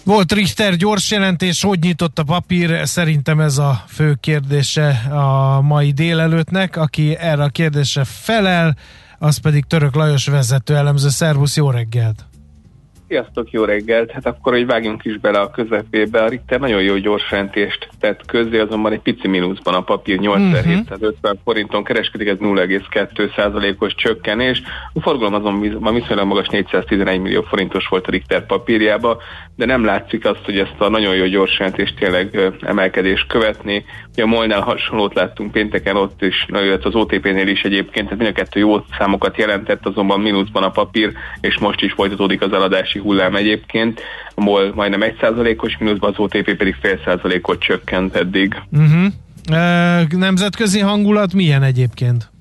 Volt 0.04 0.32
Richter 0.32 0.76
gyors 0.76 1.10
jelentés, 1.10 1.62
hogy 1.62 1.78
nyitott 1.78 2.18
a 2.18 2.22
papír? 2.22 2.80
Szerintem 2.88 3.40
ez 3.40 3.58
a 3.58 3.84
fő 3.88 4.16
kérdése 4.20 4.88
a 5.10 5.60
mai 5.60 5.90
délelőttnek, 5.92 6.76
aki 6.76 7.16
erre 7.16 7.42
a 7.42 7.48
kérdésre 7.48 8.04
felel, 8.04 8.76
az 9.18 9.36
pedig 9.36 9.64
Török 9.64 9.94
Lajos 9.94 10.26
vezető 10.26 10.76
elemző. 10.76 11.08
Szervusz, 11.08 11.56
jó 11.56 11.70
reggelt! 11.70 12.24
Sziasztok, 13.14 13.50
jó 13.50 13.64
reggelt! 13.64 14.10
Hát 14.10 14.26
akkor, 14.26 14.52
hogy 14.52 14.66
vágjunk 14.66 15.04
is 15.04 15.18
bele 15.18 15.38
a 15.40 15.50
közepébe, 15.50 16.22
a 16.22 16.28
Richter 16.28 16.60
nagyon 16.60 16.82
jó 16.82 16.96
gyors 16.96 17.30
jelentést 17.30 17.88
tett 18.00 18.26
közzé, 18.26 18.58
azonban 18.58 18.92
egy 18.92 19.00
pici 19.00 19.28
mínuszban 19.28 19.74
a 19.74 19.80
papír 19.80 20.18
8750 20.18 21.14
uh-huh. 21.22 21.38
forinton 21.44 21.84
kereskedik, 21.84 22.28
ez 22.28 22.36
0,2%-os 22.40 23.94
csökkenés. 23.94 24.62
A 24.92 25.00
forgalom 25.00 25.34
azon 25.34 25.60
viszonylag 25.94 26.26
magas 26.26 26.48
411 26.48 27.20
millió 27.20 27.42
forintos 27.42 27.86
volt 27.86 28.06
a 28.06 28.10
Richter 28.10 28.46
papírjába, 28.46 29.22
de 29.56 29.64
nem 29.64 29.84
látszik 29.84 30.24
azt, 30.24 30.44
hogy 30.44 30.58
ezt 30.58 30.74
a 30.78 30.88
nagyon 30.88 31.14
jó 31.14 31.26
gyors 31.26 31.58
jelentést 31.58 31.96
tényleg 31.96 32.52
emelkedés 32.60 33.26
követni. 33.28 33.84
Ugye 34.12 34.22
a 34.22 34.26
Molnál 34.26 34.60
hasonlót 34.60 35.14
láttunk 35.14 35.52
pénteken 35.52 35.96
ott 35.96 36.22
is, 36.22 36.46
illetve 36.48 36.88
az 36.88 36.94
OTP-nél 36.94 37.48
is 37.48 37.62
egyébként, 37.62 38.04
tehát 38.04 38.22
mind 38.22 38.30
a 38.36 38.40
kettő 38.40 38.60
jó 38.60 38.76
számokat 38.98 39.36
jelentett, 39.36 39.86
azonban 39.86 40.20
mínuszban 40.20 40.62
a 40.62 40.70
papír, 40.70 41.12
és 41.40 41.58
most 41.58 41.82
is 41.82 41.92
folytatódik 41.92 42.42
az 42.42 42.52
eladási 42.52 43.02
hullám 43.04 43.36
egyébként. 43.36 44.00
A 44.34 44.40
MOL 44.40 44.72
majdnem 44.74 45.00
1%-os 45.20 45.76
mínuszban, 45.78 46.10
az 46.10 46.18
OTP 46.18 46.56
pedig 46.56 46.76
fél 46.80 47.00
százalékot 47.04 47.60
csökkent 47.60 48.14
eddig. 48.16 48.54
Uh-huh. 48.72 49.58
E, 49.58 50.06
nemzetközi 50.10 50.80
hangulat 50.80 51.34
milyen 51.34 51.62
egyébként? 51.62 52.32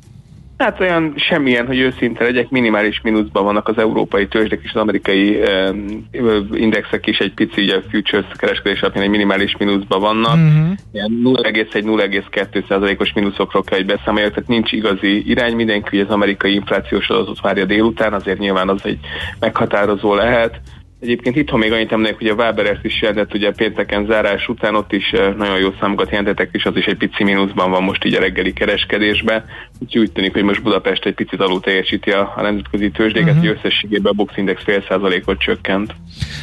Hát 0.64 0.80
olyan 0.80 1.14
semmilyen, 1.18 1.68
hogy 1.68 1.80
őszinte 1.80 2.24
legyek, 2.24 2.50
minimális 2.50 3.02
mínuszban 3.02 3.44
vannak 3.44 3.68
az 3.68 3.78
európai 3.78 4.28
tőzsdek 4.28 4.60
és 4.64 4.72
az 4.74 4.82
amerikai 4.82 5.40
uh, 5.40 6.46
indexek 6.52 7.08
is 7.08 7.18
egy 7.18 7.34
pici, 7.34 7.62
ugye 7.62 7.76
a 7.76 7.82
futures 7.92 8.26
kereskedés 8.38 8.82
alapján 8.82 9.04
egy 9.04 9.10
minimális 9.10 9.58
mínuszban 9.58 10.02
vannak. 10.02 10.36
Uh-huh. 10.36 10.78
Ilyen 10.92 11.22
0,1-0,2 11.24 12.68
százalékos 12.68 13.14
mínuszokról 13.14 13.64
kell, 13.64 13.78
hogy 13.78 13.88
beszámoljak, 13.88 14.34
tehát 14.34 14.50
nincs 14.50 14.72
igazi 14.72 15.30
irány. 15.30 15.56
Mindenki 15.56 15.90
hogy 15.90 16.06
az 16.08 16.14
amerikai 16.14 16.54
inflációs 16.54 17.10
adatot 17.10 17.42
várja 17.42 17.66
délután, 17.66 18.14
azért 18.14 18.40
nyilván 18.40 18.70
az 18.70 18.82
egy 18.84 19.00
meghatározó 19.40 20.16
lehet. 20.16 20.60
Egyébként 21.04 21.36
itthon 21.36 21.60
még 21.60 21.72
annyit 21.72 21.92
emlék, 21.92 22.18
hogy 22.18 22.28
a 22.28 22.34
Waberers 22.34 22.80
is 22.82 23.02
jelentett 23.02 23.34
ugye 23.34 23.52
pénteken 23.52 24.06
zárás 24.06 24.48
után, 24.48 24.76
ott 24.76 24.92
is 24.92 25.12
eh, 25.12 25.34
nagyon 25.34 25.60
jó 25.60 25.70
számokat 25.80 26.10
jelentettek, 26.10 26.50
és 26.52 26.66
az 26.66 26.76
is 26.76 26.86
egy 26.86 26.98
pici 26.98 27.24
mínuszban 27.24 27.72
van 27.72 27.84
most 27.84 28.06
így 28.06 28.14
a 28.14 28.20
reggeli 28.20 28.54
kereskedésben. 28.54 29.46
Úgyhogy 29.80 30.02
úgy 30.02 30.12
tűnik, 30.12 30.34
hogy 30.34 30.44
most 30.44 30.64
Budapest 30.64 31.06
egy 31.06 31.14
picit 31.14 31.40
alul 31.40 31.60
teljesíti 31.60 32.12
a, 32.12 32.34
a 32.36 32.42
nemzetközi 32.42 32.92
tőzsdéket, 32.92 33.36
uh-huh. 33.36 33.50
összességében 33.50 34.12
a 34.12 34.16
Box 34.16 34.38
Index 34.38 34.64
fél 34.64 34.84
százalékot 34.88 35.40
csökkent. 35.40 35.96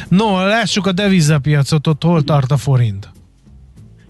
No, 0.09 0.45
lássuk 0.45 0.85
a 0.85 0.91
devizapiacot, 0.91 1.87
ott 1.87 2.03
hol 2.03 2.23
tart 2.23 2.51
a 2.51 2.57
forint? 2.57 3.09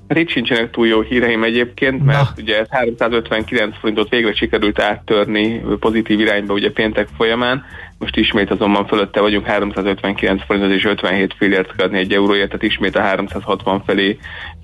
Hát 0.07 0.17
itt 0.17 0.29
sincsenek 0.29 0.71
túl 0.71 0.87
jó 0.87 1.01
híreim 1.01 1.43
egyébként, 1.43 2.05
mert 2.05 2.35
Na. 2.35 2.41
ugye 2.41 2.65
359 2.69 3.77
forintot 3.79 4.09
végre 4.09 4.33
sikerült 4.33 4.79
áttörni 4.79 5.61
pozitív 5.79 6.19
irányba 6.19 6.53
ugye 6.53 6.71
péntek 6.71 7.07
folyamán, 7.17 7.63
most 8.01 8.15
ismét 8.15 8.51
azonban 8.51 8.87
fölötte 8.87 9.21
vagyunk, 9.21 9.45
359 9.45 10.41
forintot 10.45 10.71
és 10.71 10.85
57 10.85 11.33
fillért 11.37 11.75
kell 11.75 11.85
adni 11.85 11.97
egy 11.97 12.13
euróért, 12.13 12.47
tehát 12.47 12.63
ismét 12.63 12.95
a 12.95 13.01
360 13.01 13.83
felé 13.85 14.17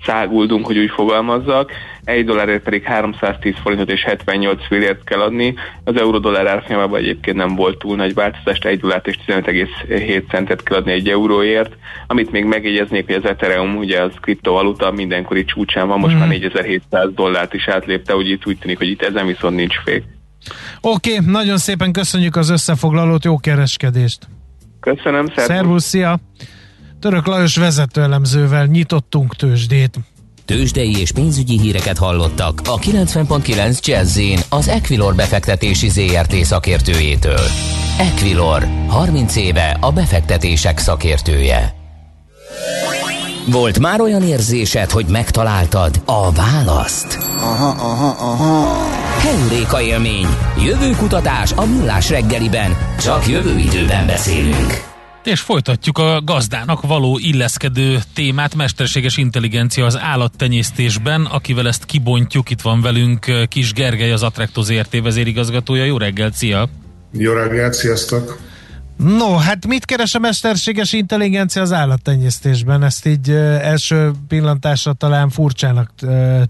száguldunk, 0.04 0.66
hogy 0.66 0.78
úgy 0.78 0.90
fogalmazzak. 0.90 1.72
Egy 2.04 2.24
dollárért 2.24 2.62
pedig 2.62 2.82
310 2.82 3.54
forintot 3.62 3.90
és 3.90 4.02
78 4.02 4.66
fillért 4.66 5.04
kell 5.04 5.20
adni. 5.20 5.54
Az 5.84 5.96
euró-dollár 5.96 6.46
árfolyamában 6.46 6.98
egyébként 6.98 7.36
nem 7.36 7.54
volt 7.54 7.78
túl 7.78 7.96
nagy 7.96 8.14
változást, 8.14 8.64
egy 8.64 8.80
dollárt 8.80 9.06
és 9.06 9.18
15,7 9.26 10.30
centet 10.30 10.62
kell 10.62 10.76
adni 10.76 10.92
egy 10.92 11.08
euróért. 11.08 11.76
Amit 12.06 12.30
még 12.30 12.44
megjegyeznék, 12.44 13.06
hogy 13.06 13.14
az 13.14 13.24
Ethereum, 13.24 13.76
ugye 13.76 14.02
az 14.02 14.12
kriptovaluta 14.20 14.90
mindenkori 14.92 15.44
csúcsán 15.44 15.88
van, 15.88 15.98
most 15.98 16.14
mm. 16.14 16.18
már 16.18 16.28
4700 16.28 17.14
dollárt 17.14 17.54
is 17.54 17.68
átlépte, 17.68 18.16
úgy 18.16 18.28
itt 18.28 18.46
úgy 18.46 18.58
tűnik, 18.58 18.78
hogy 18.78 18.88
itt 18.88 19.02
ezen 19.02 19.26
viszont 19.26 19.56
nincs 19.56 19.76
fék. 19.84 20.02
Oké, 20.80 21.14
okay, 21.14 21.32
nagyon 21.32 21.58
szépen 21.58 21.92
köszönjük 21.92 22.36
az 22.36 22.48
összefoglalót, 22.48 23.24
jó 23.24 23.38
kereskedést! 23.38 24.28
Köszönöm, 24.80 25.26
szervusz! 25.26 25.46
Szervusz, 25.46 25.84
szia! 25.84 26.20
Török 27.00 27.26
Lajos 27.26 27.56
vezetőelemzővel 27.56 28.66
nyitottunk 28.66 29.36
tőzsdét. 29.36 29.98
Tőzsdei 30.44 31.00
és 31.00 31.12
pénzügyi 31.12 31.58
híreket 31.58 31.98
hallottak 31.98 32.60
a 32.64 32.78
90.9 32.78 33.84
jazz 33.84 34.20
az 34.48 34.68
Equilor 34.68 35.14
befektetési 35.14 35.88
ZRT 35.88 36.32
szakértőjétől. 36.32 37.40
Equilor, 37.98 38.66
30 38.86 39.36
éve 39.36 39.76
a 39.80 39.92
befektetések 39.92 40.78
szakértője. 40.78 41.74
Volt 43.50 43.78
már 43.78 44.00
olyan 44.00 44.22
érzésed, 44.22 44.90
hogy 44.90 45.06
megtaláltad 45.08 46.00
a 46.04 46.32
választ? 46.32 47.18
Aha, 47.40 47.68
aha, 47.68 48.16
aha. 48.18 49.07
Heuréka 49.18 49.82
élmény. 49.82 50.26
Jövő 50.64 50.90
kutatás 50.90 51.52
a 51.52 51.66
millás 51.66 52.10
reggeliben. 52.10 52.76
Csak 53.00 53.26
jövő 53.26 53.58
időben 53.58 54.06
beszélünk. 54.06 54.86
És 55.24 55.40
folytatjuk 55.40 55.98
a 55.98 56.22
gazdának 56.24 56.86
való 56.86 57.18
illeszkedő 57.22 57.98
témát, 58.14 58.54
mesterséges 58.54 59.16
intelligencia 59.16 59.84
az 59.84 59.98
állattenyésztésben, 59.98 61.24
akivel 61.24 61.66
ezt 61.66 61.84
kibontjuk. 61.84 62.50
Itt 62.50 62.60
van 62.60 62.80
velünk 62.80 63.46
Kis 63.48 63.72
Gergely, 63.72 64.12
az 64.12 64.22
Attracto 64.22 64.62
ZRT 64.62 65.02
vezérigazgatója. 65.02 65.84
Jó 65.84 65.96
reggelt, 65.96 66.34
szia! 66.34 66.68
Jó 67.12 67.32
reggelt, 67.32 67.74
sziasztok! 67.74 68.38
No, 68.96 69.36
hát 69.36 69.66
mit 69.66 69.84
keres 69.84 70.14
a 70.14 70.18
mesterséges 70.18 70.92
intelligencia 70.92 71.62
az 71.62 71.72
állattenyésztésben? 71.72 72.82
Ezt 72.82 73.06
így 73.06 73.30
első 73.30 74.10
pillantásra 74.28 74.92
talán 74.92 75.30
furcsának 75.30 75.90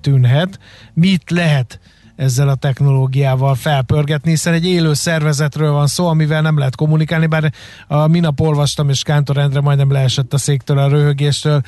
tűnhet. 0.01 0.59
Mit 0.95 1.31
lehet 1.31 1.81
ezzel 2.19 2.49
a 2.49 2.55
technológiával 2.55 3.55
felpörgetni, 3.55 4.31
hiszen 4.31 4.53
egy 4.53 4.67
élő 4.67 4.95
szervezetről 4.95 5.73
van 5.73 5.87
szó, 5.87 6.07
amivel 6.07 6.43
nem 6.43 6.59
lehet 6.59 6.77
kommunikálni, 6.77 7.27
bár 7.27 7.53
a 7.87 8.07
minap 8.07 8.41
olvastam, 8.41 8.89
és 8.89 9.03
Kántor 9.03 9.37
Endre 9.37 9.61
majdnem 9.61 9.93
leesett 9.93 10.33
a 10.33 10.39
széktől 10.39 10.79
a 10.79 10.89
röhögéstől, 10.89 11.61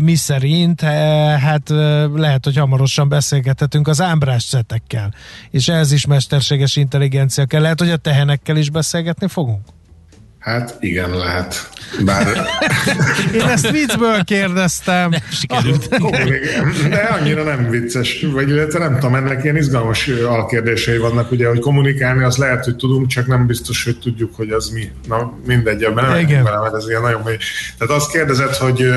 mi 0.00 0.14
szerint, 0.14 0.80
hát 0.80 1.68
lehet, 2.14 2.44
hogy 2.44 2.56
hamarosan 2.56 3.08
beszélgethetünk 3.08 3.88
az 3.88 4.00
ámbrás 4.00 4.42
szetekkel, 4.42 5.14
és 5.50 5.68
ez 5.68 5.92
is 5.92 6.06
mesterséges 6.06 6.76
intelligencia 6.76 7.44
kell. 7.44 7.60
Lehet, 7.60 7.80
hogy 7.80 7.90
a 7.90 7.96
tehenekkel 7.96 8.56
is 8.56 8.70
beszélgetni 8.70 9.28
fogunk? 9.28 9.60
Hát 10.40 10.76
igen, 10.80 11.16
lehet. 11.16 11.68
Bár... 12.04 12.26
Én 13.34 13.40
ezt 13.40 13.70
viccből 13.70 14.24
kérdeztem. 14.24 15.10
Nem 15.10 15.20
sikerült. 15.30 15.88
De 16.88 16.96
annyira 17.20 17.42
nem 17.42 17.70
vicces, 17.70 18.26
vagy 18.32 18.48
illetve 18.48 18.78
nem 18.78 18.94
tudom, 18.94 19.14
ennek 19.14 19.44
ilyen 19.44 19.56
izgalmas 19.56 20.08
alkérdései 20.08 20.98
vannak, 20.98 21.30
ugye, 21.30 21.48
hogy 21.48 21.58
kommunikálni, 21.58 22.22
az 22.22 22.36
lehet, 22.36 22.64
hogy 22.64 22.76
tudunk, 22.76 23.06
csak 23.06 23.26
nem 23.26 23.46
biztos, 23.46 23.84
hogy 23.84 23.98
tudjuk, 23.98 24.34
hogy 24.34 24.50
az 24.50 24.68
mi. 24.68 24.90
Na, 25.08 25.38
mindegy, 25.46 25.82
ebben 25.82 26.04
nem 26.04 26.18
igen. 26.18 26.42
vele, 26.42 26.60
mert 26.60 26.74
ez 26.74 26.88
ilyen 26.88 27.02
nagyon 27.02 27.20
mély. 27.24 27.36
Tehát 27.78 27.94
azt 27.94 28.10
kérdezett, 28.10 28.56
hogy, 28.56 28.88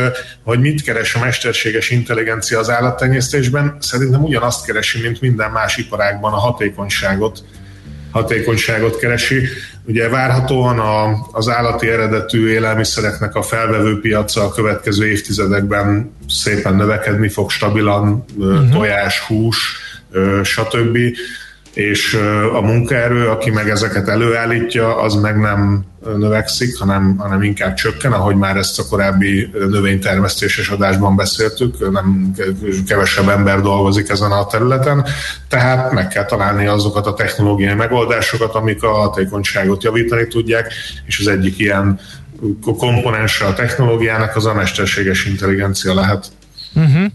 hogy 0.43 0.59
mit 0.59 0.81
keres 0.81 1.15
a 1.15 1.19
mesterséges 1.19 1.89
intelligencia 1.89 2.59
az 2.59 2.69
állattenyésztésben, 2.69 3.77
szerintem 3.79 4.23
ugyanazt 4.23 4.65
keresi, 4.65 5.01
mint 5.01 5.21
minden 5.21 5.51
más 5.51 5.77
iparágban 5.77 6.33
a 6.33 6.39
hatékonyságot 6.39 7.43
hatékonyságot 8.13 8.99
keresi. 8.99 9.47
Ugye 9.85 10.09
várhatóan 10.09 10.79
a, 10.79 11.27
az 11.31 11.49
állati 11.49 11.87
eredetű 11.87 12.47
élelmiszereknek 12.47 13.35
a 13.35 13.41
felvevő 13.41 13.99
piaca 13.99 14.43
a 14.43 14.51
következő 14.51 15.07
évtizedekben 15.07 16.15
szépen 16.27 16.75
növekedni 16.75 17.29
fog 17.29 17.49
stabilan, 17.49 18.25
uh-huh. 18.37 18.69
tojás, 18.69 19.19
hús, 19.19 19.79
stb 20.43 20.97
és 21.73 22.13
a 22.53 22.61
munkaerő, 22.61 23.27
aki 23.27 23.49
meg 23.49 23.69
ezeket 23.69 24.07
előállítja, 24.07 25.01
az 25.01 25.13
meg 25.13 25.39
nem 25.39 25.85
növekszik, 26.17 26.77
hanem, 26.77 27.15
hanem 27.17 27.41
inkább 27.41 27.73
csökken, 27.73 28.11
ahogy 28.11 28.35
már 28.35 28.57
ezt 28.57 28.79
a 28.79 28.85
korábbi 28.89 29.49
növénytermesztéses 29.53 30.69
adásban 30.69 31.15
beszéltük, 31.15 31.91
nem 31.91 32.33
kevesebb 32.87 33.29
ember 33.29 33.61
dolgozik 33.61 34.09
ezen 34.09 34.31
a 34.31 34.45
területen, 34.45 35.05
tehát 35.47 35.91
meg 35.91 36.07
kell 36.07 36.25
találni 36.25 36.67
azokat 36.67 37.07
a 37.07 37.13
technológiai 37.13 37.73
megoldásokat, 37.73 38.55
amik 38.55 38.83
a 38.83 38.91
hatékonyságot 38.91 39.83
javítani 39.83 40.27
tudják, 40.27 40.73
és 41.05 41.19
az 41.19 41.27
egyik 41.27 41.59
ilyen 41.59 41.99
komponense 42.61 43.45
a 43.45 43.53
technológiának 43.53 44.35
az 44.35 44.45
a 44.45 44.53
mesterséges 44.53 45.25
intelligencia 45.25 45.93
lehet. 45.93 46.31
Uh-huh. 46.75 47.05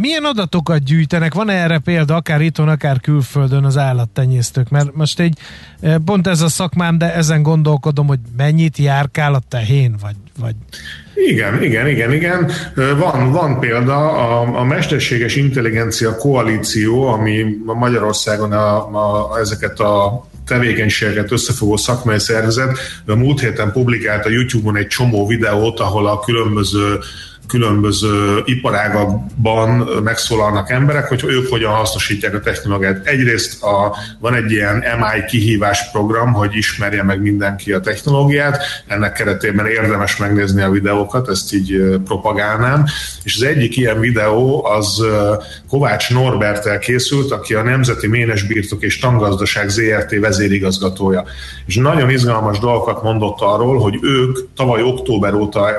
Milyen 0.00 0.24
adatokat 0.24 0.84
gyűjtenek? 0.84 1.34
Van 1.34 1.50
erre 1.50 1.78
példa, 1.78 2.14
akár 2.14 2.40
itthon, 2.40 2.68
akár 2.68 3.00
külföldön 3.00 3.64
az 3.64 3.76
állattenyésztők? 3.76 4.68
Mert 4.68 4.94
most 4.94 5.20
egy, 5.20 5.38
pont 6.04 6.26
ez 6.26 6.40
a 6.40 6.48
szakmám, 6.48 6.98
de 6.98 7.14
ezen 7.14 7.42
gondolkodom, 7.42 8.06
hogy 8.06 8.18
mennyit 8.36 8.78
járkál 8.78 9.34
a 9.34 9.40
tehén, 9.48 9.96
vagy, 10.00 10.16
vagy... 10.38 10.54
Igen, 11.14 11.62
igen, 11.62 11.88
igen, 11.88 12.12
igen. 12.12 12.50
Van, 12.74 13.32
van 13.32 13.60
példa, 13.60 14.10
a, 14.12 14.58
a 14.58 14.64
Mesterséges 14.64 15.36
Intelligencia 15.36 16.16
Koalíció, 16.16 17.06
ami 17.06 17.44
Magyarországon 17.64 18.52
a, 18.52 18.76
a, 18.76 19.38
ezeket 19.38 19.80
a 19.80 20.26
tevékenységeket 20.46 21.32
összefogó 21.32 21.76
szakmai 21.76 22.18
szervezet, 22.18 22.78
a 23.06 23.14
múlt 23.14 23.40
héten 23.40 23.72
publikált 23.72 24.26
a 24.26 24.30
YouTube-on 24.30 24.76
egy 24.76 24.86
csomó 24.86 25.26
videót, 25.26 25.80
ahol 25.80 26.06
a 26.06 26.20
különböző 26.20 26.98
különböző 27.46 28.42
iparágakban 28.44 29.88
megszólalnak 30.04 30.70
emberek, 30.70 31.08
hogy 31.08 31.24
ők 31.26 31.48
hogyan 31.48 31.72
hasznosítják 31.72 32.34
a 32.34 32.40
technológiát. 32.40 33.06
Egyrészt 33.06 33.62
a, 33.62 33.96
van 34.20 34.34
egy 34.34 34.50
ilyen 34.50 34.76
MI 34.76 35.24
kihívás 35.26 35.90
program, 35.90 36.32
hogy 36.32 36.56
ismerje 36.56 37.02
meg 37.02 37.22
mindenki 37.22 37.72
a 37.72 37.80
technológiát, 37.80 38.62
ennek 38.86 39.12
keretében 39.12 39.66
érdemes 39.66 40.16
megnézni 40.16 40.62
a 40.62 40.70
videókat, 40.70 41.28
ezt 41.28 41.54
így 41.54 41.98
propagálnám. 42.04 42.84
És 43.22 43.36
az 43.36 43.42
egyik 43.42 43.76
ilyen 43.76 44.00
videó 44.00 44.64
az 44.64 45.04
Kovács 45.68 46.10
Norbertel 46.10 46.78
készült, 46.78 47.30
aki 47.30 47.54
a 47.54 47.62
Nemzeti 47.62 48.06
Ménesbirtok 48.06 48.82
és 48.82 48.98
Tangazdaság 48.98 49.68
ZRT 49.68 50.18
vezérigazgatója. 50.20 51.24
És 51.66 51.76
nagyon 51.76 52.10
izgalmas 52.10 52.58
dolgokat 52.58 53.02
mondott 53.02 53.40
arról, 53.40 53.78
hogy 53.78 53.98
ők 54.02 54.38
tavaly 54.56 54.82
október 54.82 55.34
óta 55.34 55.74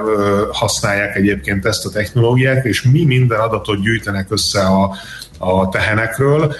használják 0.51 1.15
egyébként 1.15 1.56
egyébként 1.57 1.65
ezt 1.65 1.85
a 1.85 1.89
technológiát, 1.89 2.65
és 2.65 2.81
mi 2.81 3.05
minden 3.05 3.39
adatot 3.39 3.81
gyűjtenek 3.81 4.31
össze 4.31 4.59
a, 4.59 4.95
a 5.37 5.69
tehenekről. 5.69 6.55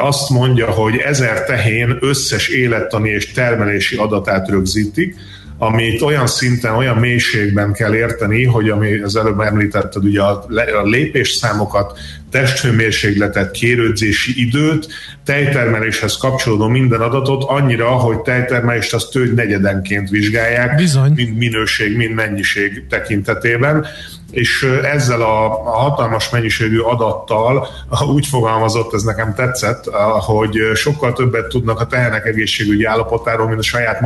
Azt 0.00 0.30
mondja, 0.30 0.70
hogy 0.70 0.96
ezer 0.96 1.44
tehén 1.44 1.96
összes 2.00 2.48
élettani 2.48 3.08
és 3.08 3.32
termelési 3.32 3.96
adatát 3.96 4.48
rögzítik, 4.48 5.16
amit 5.62 6.02
olyan 6.02 6.26
szinten, 6.26 6.74
olyan 6.74 6.96
mélységben 6.96 7.72
kell 7.72 7.94
érteni, 7.94 8.44
hogy 8.44 8.68
ami 8.68 8.98
az 8.98 9.16
előbb 9.16 9.40
említetted, 9.40 10.04
ugye 10.04 10.22
a 10.22 10.46
lépésszámokat, 10.84 11.98
testhőmérsékletet, 12.30 13.50
kérődzési 13.50 14.46
időt, 14.46 14.88
tejtermeléshez 15.24 16.16
kapcsolódó 16.16 16.68
minden 16.68 17.00
adatot 17.00 17.44
annyira, 17.44 17.88
hogy 17.88 18.20
tejtermelést 18.20 18.94
azt 18.94 19.10
tőgy 19.10 19.34
negyedenként 19.34 20.08
vizsgálják, 20.08 20.76
Bizony. 20.76 21.12
mind 21.12 21.36
minőség, 21.36 21.96
mind 21.96 22.14
mennyiség 22.14 22.86
tekintetében 22.88 23.86
és 24.30 24.62
ezzel 24.82 25.20
a, 25.20 25.44
a 25.66 25.70
hatalmas 25.70 26.30
mennyiségű 26.30 26.78
adattal 26.78 27.68
úgy 28.14 28.26
fogalmazott, 28.26 28.94
ez 28.94 29.02
nekem 29.02 29.34
tetszett, 29.34 29.84
hogy 30.20 30.56
sokkal 30.74 31.12
többet 31.12 31.48
tudnak 31.48 31.80
a 31.80 31.86
tehenek 31.86 32.26
egészségügyi 32.26 32.84
állapotáról, 32.84 33.46
mint 33.46 33.58
a 33.58 33.62
saját 33.62 34.00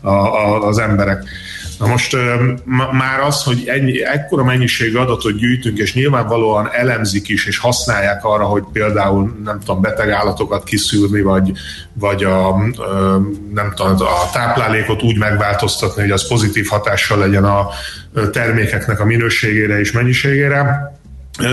a, 0.00 0.66
az 0.66 0.78
emberek. 0.78 1.24
Na 1.78 1.86
most 1.86 2.16
már 2.92 3.20
az, 3.20 3.42
hogy 3.42 3.62
ennyi, 3.66 4.04
ekkora 4.04 4.44
mennyiségű 4.44 4.96
adatot 4.96 5.36
gyűjtünk, 5.36 5.78
és 5.78 5.94
nyilvánvalóan 5.94 6.68
elemzik 6.72 7.28
is, 7.28 7.46
és 7.46 7.58
használják 7.58 8.24
arra, 8.24 8.44
hogy 8.44 8.62
például 8.72 9.40
nem 9.44 9.58
tudom, 9.58 9.80
beteg 9.80 10.10
állatokat 10.10 10.64
kiszűrni, 10.64 11.20
vagy, 11.20 11.52
vagy 11.92 12.24
a, 12.24 12.56
nem 13.54 13.72
tudom, 13.74 13.96
a 13.98 14.30
táplálékot 14.32 15.02
úgy 15.02 15.18
megváltoztatni, 15.18 16.02
hogy 16.02 16.10
az 16.10 16.28
pozitív 16.28 16.66
hatással 16.66 17.18
legyen 17.18 17.44
a 17.44 17.68
termékeknek 18.32 19.00
a 19.00 19.04
minőségére 19.04 19.78
és 19.78 19.92
mennyiségére, 19.92 20.92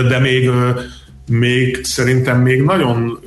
de 0.08 0.18
még 0.18 0.50
még 1.28 1.84
szerintem 1.84 2.40
még 2.40 2.62
nagyon 2.62 3.20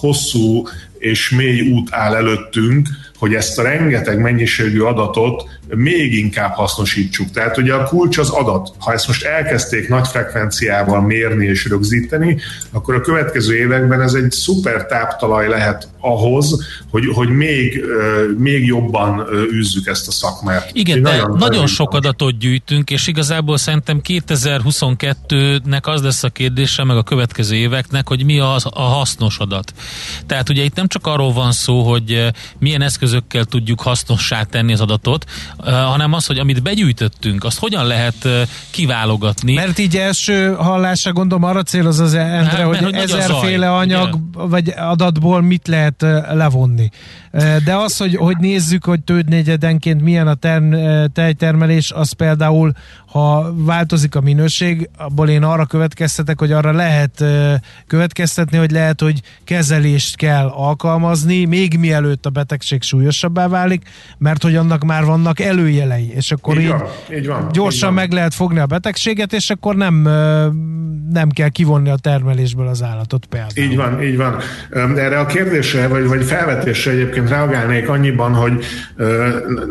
hosszú 0.00 0.66
és 0.98 1.30
mély 1.30 1.60
út 1.60 1.88
áll 1.90 2.14
előttünk, 2.14 2.88
hogy 3.18 3.34
ezt 3.34 3.58
a 3.58 3.62
rengeteg 3.62 4.20
mennyiségű 4.20 4.80
adatot 4.80 5.44
még 5.74 6.14
inkább 6.14 6.52
hasznosítsuk. 6.52 7.30
Tehát 7.30 7.56
ugye 7.56 7.74
a 7.74 7.84
kulcs 7.84 8.18
az 8.18 8.28
adat. 8.28 8.72
Ha 8.78 8.92
ezt 8.92 9.06
most 9.06 9.24
elkezdték 9.24 9.88
nagy 9.88 10.08
frekvenciával 10.08 11.00
mérni 11.00 11.46
és 11.46 11.68
rögzíteni, 11.68 12.38
akkor 12.70 12.94
a 12.94 13.00
következő 13.00 13.56
években 13.56 14.02
ez 14.02 14.14
egy 14.14 14.30
szuper 14.30 14.86
táptalaj 14.86 15.48
lehet 15.48 15.88
ahhoz, 16.00 16.66
hogy, 16.90 17.04
hogy 17.14 17.28
még, 17.28 17.84
még 18.38 18.66
jobban 18.66 19.26
űzzük 19.52 19.86
ezt 19.86 20.08
a 20.08 20.10
szakmát. 20.10 20.70
Igen, 20.72 21.02
de 21.02 21.10
nagyon, 21.10 21.36
nagyon 21.36 21.66
sok 21.66 21.94
adatot 21.94 22.38
gyűjtünk, 22.38 22.90
és 22.90 23.06
igazából 23.06 23.56
szerintem 23.56 24.00
2022-nek 24.08 25.82
az 25.82 26.02
lesz 26.02 26.22
a 26.22 26.28
kérdése, 26.28 26.84
meg 26.84 26.96
a 26.96 27.02
következő 27.02 27.54
éveknek, 27.54 28.08
hogy 28.08 28.24
mi 28.24 28.38
az 28.38 28.66
a 28.70 28.80
hasznos 28.80 29.38
adat. 29.38 29.72
Tehát 30.26 30.48
ugye 30.48 30.62
itt 30.62 30.74
nem 30.74 30.86
csak 30.86 31.06
arról 31.06 31.32
van 31.32 31.52
szó, 31.52 31.82
hogy 31.82 32.30
milyen 32.58 32.82
eszközökkel 32.82 33.44
tudjuk 33.44 33.80
hasznossá 33.80 34.42
tenni 34.42 34.72
az 34.72 34.80
adatot, 34.80 35.24
hanem 35.64 36.12
az, 36.12 36.26
hogy 36.26 36.38
amit 36.38 36.62
begyűjtöttünk, 36.62 37.44
azt 37.44 37.58
hogyan 37.58 37.86
lehet 37.86 38.28
kiválogatni. 38.70 39.54
Mert 39.54 39.78
így 39.78 39.96
első 39.96 40.54
hallásra 40.54 41.12
gondolom 41.12 41.44
arra 41.44 41.62
céloz 41.62 42.00
az 42.00 42.14
Endre, 42.14 42.50
hát, 42.50 42.62
hogy, 42.62 42.78
hogy 42.78 42.94
ezerféle 42.94 43.72
anyag 43.72 44.14
ugye? 44.14 44.46
vagy 44.46 44.72
adatból 44.76 45.40
mit 45.40 45.68
lehet 45.68 46.06
levonni. 46.32 46.90
De 47.64 47.74
az, 47.76 47.96
hogy, 47.96 48.14
hogy 48.14 48.36
nézzük, 48.36 48.84
hogy 48.84 49.00
tődnegyedenként 49.00 50.02
milyen 50.02 50.28
a 50.28 50.34
term, 50.34 50.74
tejtermelés, 51.12 51.90
az 51.90 52.12
például, 52.12 52.72
ha 53.06 53.52
változik 53.54 54.14
a 54.14 54.20
minőség, 54.20 54.90
abból 54.98 55.28
én 55.28 55.42
arra 55.42 55.66
következtetek, 55.66 56.38
hogy 56.38 56.52
arra 56.52 56.72
lehet 56.72 57.24
következtetni, 57.86 58.58
hogy 58.58 58.70
lehet, 58.70 59.00
hogy 59.00 59.20
kezelést 59.44 60.16
kell 60.16 60.46
alkalmazni, 60.46 61.44
még 61.44 61.78
mielőtt 61.78 62.26
a 62.26 62.30
betegség 62.30 62.82
súlyosabbá 62.82 63.48
válik, 63.48 63.88
mert 64.18 64.42
hogy 64.42 64.56
annak 64.56 64.84
már 64.84 65.04
vannak 65.04 65.40
előjelei, 65.46 66.12
és 66.14 66.30
akkor 66.30 66.56
így, 66.56 66.62
így, 66.62 66.68
van, 66.68 66.86
így 67.14 67.26
van, 67.26 67.48
gyorsan 67.52 67.88
így 67.88 67.94
van. 67.94 68.04
meg 68.04 68.12
lehet 68.12 68.34
fogni 68.34 68.58
a 68.58 68.66
betegséget, 68.66 69.32
és 69.32 69.50
akkor 69.50 69.76
nem, 69.76 69.94
nem 71.12 71.28
kell 71.28 71.48
kivonni 71.48 71.90
a 71.90 71.96
termelésből 71.96 72.66
az 72.66 72.82
állatot 72.82 73.26
például. 73.26 73.70
Így 73.70 73.76
van, 73.76 74.02
így 74.02 74.16
van. 74.16 74.38
Erre 74.96 75.18
a 75.18 75.26
kérdésre, 75.26 75.88
vagy, 75.88 76.06
vagy 76.06 76.24
felvetésre 76.24 76.90
egyébként 76.90 77.28
reagálnék 77.28 77.88
annyiban, 77.88 78.34
hogy 78.34 78.64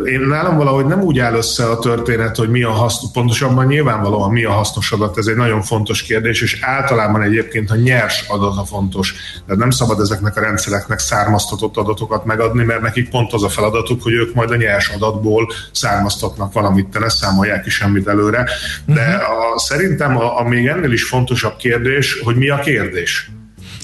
én 0.05 0.19
nálam 0.19 0.57
valahogy 0.57 0.85
nem 0.85 1.01
úgy 1.01 1.19
áll 1.19 1.33
össze 1.33 1.65
a 1.65 1.79
történet, 1.79 2.35
hogy 2.35 2.49
mi 2.49 2.63
a 2.63 2.71
hasznos, 2.71 3.11
pontosabban 3.13 3.65
nyilvánvalóan 3.65 4.31
mi 4.31 4.43
a 4.43 4.51
hasznos 4.51 4.91
adat, 4.91 5.17
ez 5.17 5.27
egy 5.27 5.35
nagyon 5.35 5.61
fontos 5.61 6.01
kérdés, 6.01 6.41
és 6.41 6.57
általában 6.61 7.21
egyébként 7.21 7.71
a 7.71 7.75
nyers 7.75 8.25
adat 8.27 8.57
a 8.57 8.65
fontos. 8.65 9.13
De 9.47 9.55
nem 9.55 9.69
szabad 9.69 9.99
ezeknek 9.99 10.37
a 10.37 10.41
rendszereknek 10.41 10.99
származtatott 10.99 11.77
adatokat 11.77 12.25
megadni, 12.25 12.63
mert 12.63 12.81
nekik 12.81 13.09
pont 13.09 13.33
az 13.33 13.43
a 13.43 13.49
feladatuk, 13.49 14.03
hogy 14.03 14.13
ők 14.13 14.33
majd 14.33 14.51
a 14.51 14.55
nyers 14.55 14.89
adatból 14.89 15.47
származtatnak 15.71 16.53
valamit, 16.53 16.87
te 16.87 16.99
ne 16.99 17.09
számolják 17.09 17.63
ki 17.63 17.69
semmit 17.69 18.07
előre. 18.07 18.49
De 18.85 19.03
a, 19.03 19.59
szerintem 19.59 20.17
a, 20.17 20.39
a 20.39 20.43
még 20.43 20.67
ennél 20.67 20.91
is 20.91 21.03
fontosabb 21.03 21.55
kérdés, 21.55 22.19
hogy 22.23 22.35
mi 22.35 22.49
a 22.49 22.59
kérdés. 22.59 23.29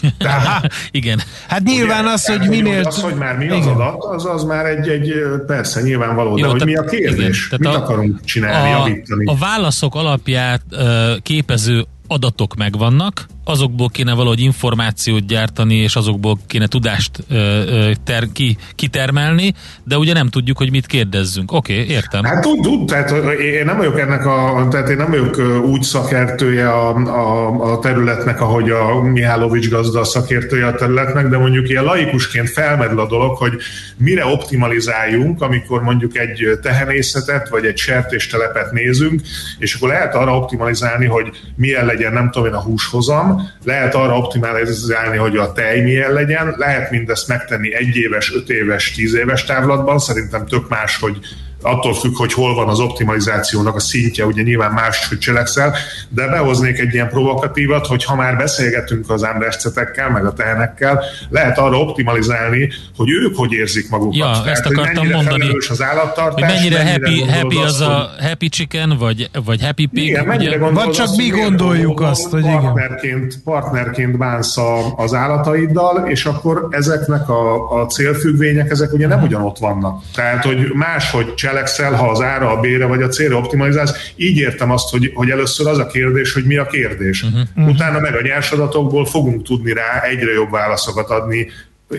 Tehát, 0.17 0.73
igen. 0.91 1.21
Hát 1.47 1.63
nyilván 1.63 2.03
ugye, 2.03 2.13
az, 2.13 2.25
hogy 2.25 2.47
minél... 2.47 2.85
Az, 2.85 3.01
hogy 3.01 3.15
már 3.15 3.37
mi 3.37 3.49
az 3.49 3.57
igen. 3.57 3.67
adat, 3.67 4.03
az, 4.03 4.25
az 4.25 4.43
már 4.43 4.65
egy, 4.65 4.87
egy 4.87 5.13
persze 5.47 5.81
nyilvánvaló, 5.81 6.37
Jó, 6.37 6.45
de 6.45 6.51
hogy 6.51 6.65
mi 6.65 6.75
a 6.75 6.83
kérdés? 6.83 7.47
Igen, 7.47 7.59
mit 7.59 7.67
a, 7.67 7.83
akarunk 7.83 8.23
csinálni, 8.23 8.73
a, 8.73 8.77
javítani? 8.77 9.25
A 9.25 9.35
válaszok 9.35 9.95
alapját 9.95 10.61
uh, 10.71 11.17
képező 11.21 11.85
adatok 12.07 12.55
megvannak, 12.55 13.25
azokból 13.43 13.89
kéne 13.89 14.13
valahogy 14.13 14.39
információt 14.39 15.25
gyártani, 15.25 15.75
és 15.75 15.95
azokból 15.95 16.39
kéne 16.47 16.67
tudást 16.67 17.23
ö, 17.29 17.91
ter, 18.03 18.27
ki, 18.33 18.57
kitermelni, 18.75 19.53
de 19.83 19.97
ugye 19.97 20.13
nem 20.13 20.27
tudjuk, 20.27 20.57
hogy 20.57 20.71
mit 20.71 20.85
kérdezzünk. 20.85 21.51
Oké, 21.51 21.73
okay, 21.73 21.95
értem. 21.95 22.23
Hát 22.23 22.41
tud, 22.41 22.61
tud, 22.61 22.85
tehát 22.87 23.11
én 23.39 23.65
nem 23.65 23.77
vagyok 23.77 23.99
ennek 23.99 24.25
a, 24.25 24.67
tehát 24.71 24.89
én 24.89 24.97
nem 24.97 25.09
vagyok 25.09 25.63
úgy 25.65 25.81
szakértője 25.81 26.69
a, 26.69 26.95
a, 26.95 27.71
a 27.71 27.79
területnek, 27.79 28.41
ahogy 28.41 28.69
a 28.69 29.01
Mihálovics 29.01 29.69
gazda 29.69 30.03
szakértője 30.03 30.65
a 30.67 30.75
területnek, 30.75 31.27
de 31.27 31.37
mondjuk 31.37 31.69
ilyen 31.69 31.83
laikusként 31.83 32.49
felmerül 32.49 32.99
a 32.99 33.07
dolog, 33.07 33.37
hogy 33.37 33.53
mire 33.97 34.25
optimalizáljunk, 34.25 35.41
amikor 35.41 35.81
mondjuk 35.81 36.17
egy 36.17 36.59
tehenészetet, 36.61 37.49
vagy 37.49 37.65
egy 37.65 37.77
sertéstelepet 37.77 38.71
nézünk, 38.71 39.21
és 39.59 39.75
akkor 39.75 39.89
lehet 39.89 40.15
arra 40.15 40.37
optimalizálni, 40.37 41.05
hogy 41.05 41.29
milyen 41.55 41.85
legyen, 41.85 42.13
nem 42.13 42.31
tudom 42.31 42.47
én, 42.47 42.53
a 42.53 42.61
húshozam, 42.61 43.40
lehet 43.63 43.95
arra 43.95 44.17
optimalizálni, 44.17 45.17
hogy 45.17 45.37
a 45.37 45.51
tej 45.51 45.81
milyen 45.81 46.13
legyen, 46.13 46.55
lehet 46.57 46.91
mindezt 46.91 47.27
megtenni 47.27 47.73
egy 47.75 47.95
éves, 47.95 48.33
öt 48.33 48.49
éves, 48.49 48.91
tíz 48.91 49.13
éves 49.13 49.43
távlatban, 49.43 49.99
szerintem 49.99 50.45
tök 50.45 50.69
más, 50.69 50.99
hogy 50.99 51.17
attól 51.61 51.93
függ, 51.93 52.15
hogy 52.15 52.33
hol 52.33 52.55
van 52.55 52.67
az 52.67 52.79
optimalizációnak 52.79 53.75
a 53.75 53.79
szintje, 53.79 54.25
ugye 54.25 54.41
nyilván 54.41 54.71
más, 54.71 55.07
hogy 55.07 55.17
cselekszel, 55.17 55.75
de 56.09 56.27
behoznék 56.27 56.79
egy 56.79 56.93
ilyen 56.93 57.09
provokatívat, 57.09 57.87
hogy 57.87 58.03
ha 58.03 58.15
már 58.15 58.37
beszélgetünk 58.37 59.09
az 59.09 59.23
embercetekkel, 59.23 60.09
meg 60.09 60.25
a 60.25 60.33
tehenekkel, 60.33 61.03
lehet 61.29 61.57
arra 61.57 61.79
optimalizálni, 61.79 62.69
hogy 62.95 63.09
ők 63.09 63.35
hogy 63.35 63.51
érzik 63.51 63.89
magukat. 63.89 64.15
Ja, 64.15 64.31
Tehát, 64.31 64.47
ezt 64.47 64.65
akartam 64.65 65.07
mondani. 65.07 65.57
az 65.69 65.81
állattartás, 65.81 66.33
hogy 66.33 66.43
mennyire, 66.43 66.83
mennyire 66.83 66.91
happy, 66.91 67.39
happy 67.39 67.57
az, 67.57 67.73
az 67.73 67.81
a 67.81 68.09
happy 68.19 68.49
chicken, 68.49 68.95
vagy, 68.99 69.29
vagy 69.45 69.61
happy 69.61 69.85
pig. 69.85 70.03
Igen, 70.03 70.29
ugye? 70.29 70.57
Vagy 70.57 70.89
csak 70.89 71.05
azt, 71.05 71.17
mi 71.17 71.27
gondoljuk 71.27 72.01
azt, 72.01 72.29
hogy 72.29 72.41
partnerként, 72.41 73.25
igen. 73.25 73.41
partnerként 73.43 74.17
bánsz 74.17 74.57
a, 74.57 74.95
az 74.95 75.13
állataiddal, 75.13 76.07
és 76.07 76.25
akkor 76.25 76.67
ezeknek 76.69 77.29
a, 77.29 77.71
a 77.81 77.85
célfüggvények, 77.85 78.69
ezek 78.69 78.93
ugye 78.93 79.07
nem 79.07 79.21
ugyanott 79.21 79.57
vannak. 79.57 80.03
Tehát, 80.15 80.45
hogy 80.45 80.71
máshogy 80.73 81.33
cselekszel, 81.51 81.93
ha 81.93 82.09
az 82.09 82.21
ára, 82.21 82.49
a 82.49 82.59
bére 82.59 82.85
vagy 82.85 83.01
a 83.01 83.07
célra 83.07 83.37
optimalizálsz. 83.37 84.11
Így 84.15 84.37
értem 84.37 84.71
azt, 84.71 84.89
hogy, 84.89 85.11
hogy 85.13 85.29
először 85.29 85.67
az 85.67 85.77
a 85.77 85.87
kérdés, 85.87 86.33
hogy 86.33 86.43
mi 86.43 86.57
a 86.57 86.65
kérdés. 86.65 87.23
Uh-huh. 87.23 87.67
Utána 87.67 87.99
meg 87.99 88.15
a 88.15 88.21
nyers 88.21 88.51
adatokból 88.51 89.05
fogunk 89.05 89.43
tudni 89.43 89.73
rá 89.73 90.01
egyre 90.01 90.31
jobb 90.31 90.51
válaszokat 90.51 91.09
adni, 91.09 91.47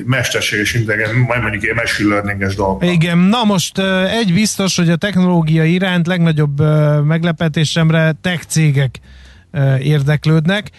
mesterséges 0.05 0.75
intelligencia, 0.75 1.19
majd 1.19 1.41
mondjuk 1.41 1.63
ilyen 1.63 1.77
machine 1.77 2.09
learninges 2.09 2.55
dolgok. 2.55 2.85
Igen, 2.85 3.19
na 3.19 3.45
most 3.45 3.79
egy 4.21 4.33
biztos, 4.35 4.77
hogy 4.77 4.91
a 4.91 4.97
technológia 4.97 5.65
iránt 5.65 6.07
legnagyobb 6.07 6.61
meglepetésemre 7.05 8.15
tech 8.21 8.45
cégek 8.47 8.99
érdeklődnek. 9.79 10.71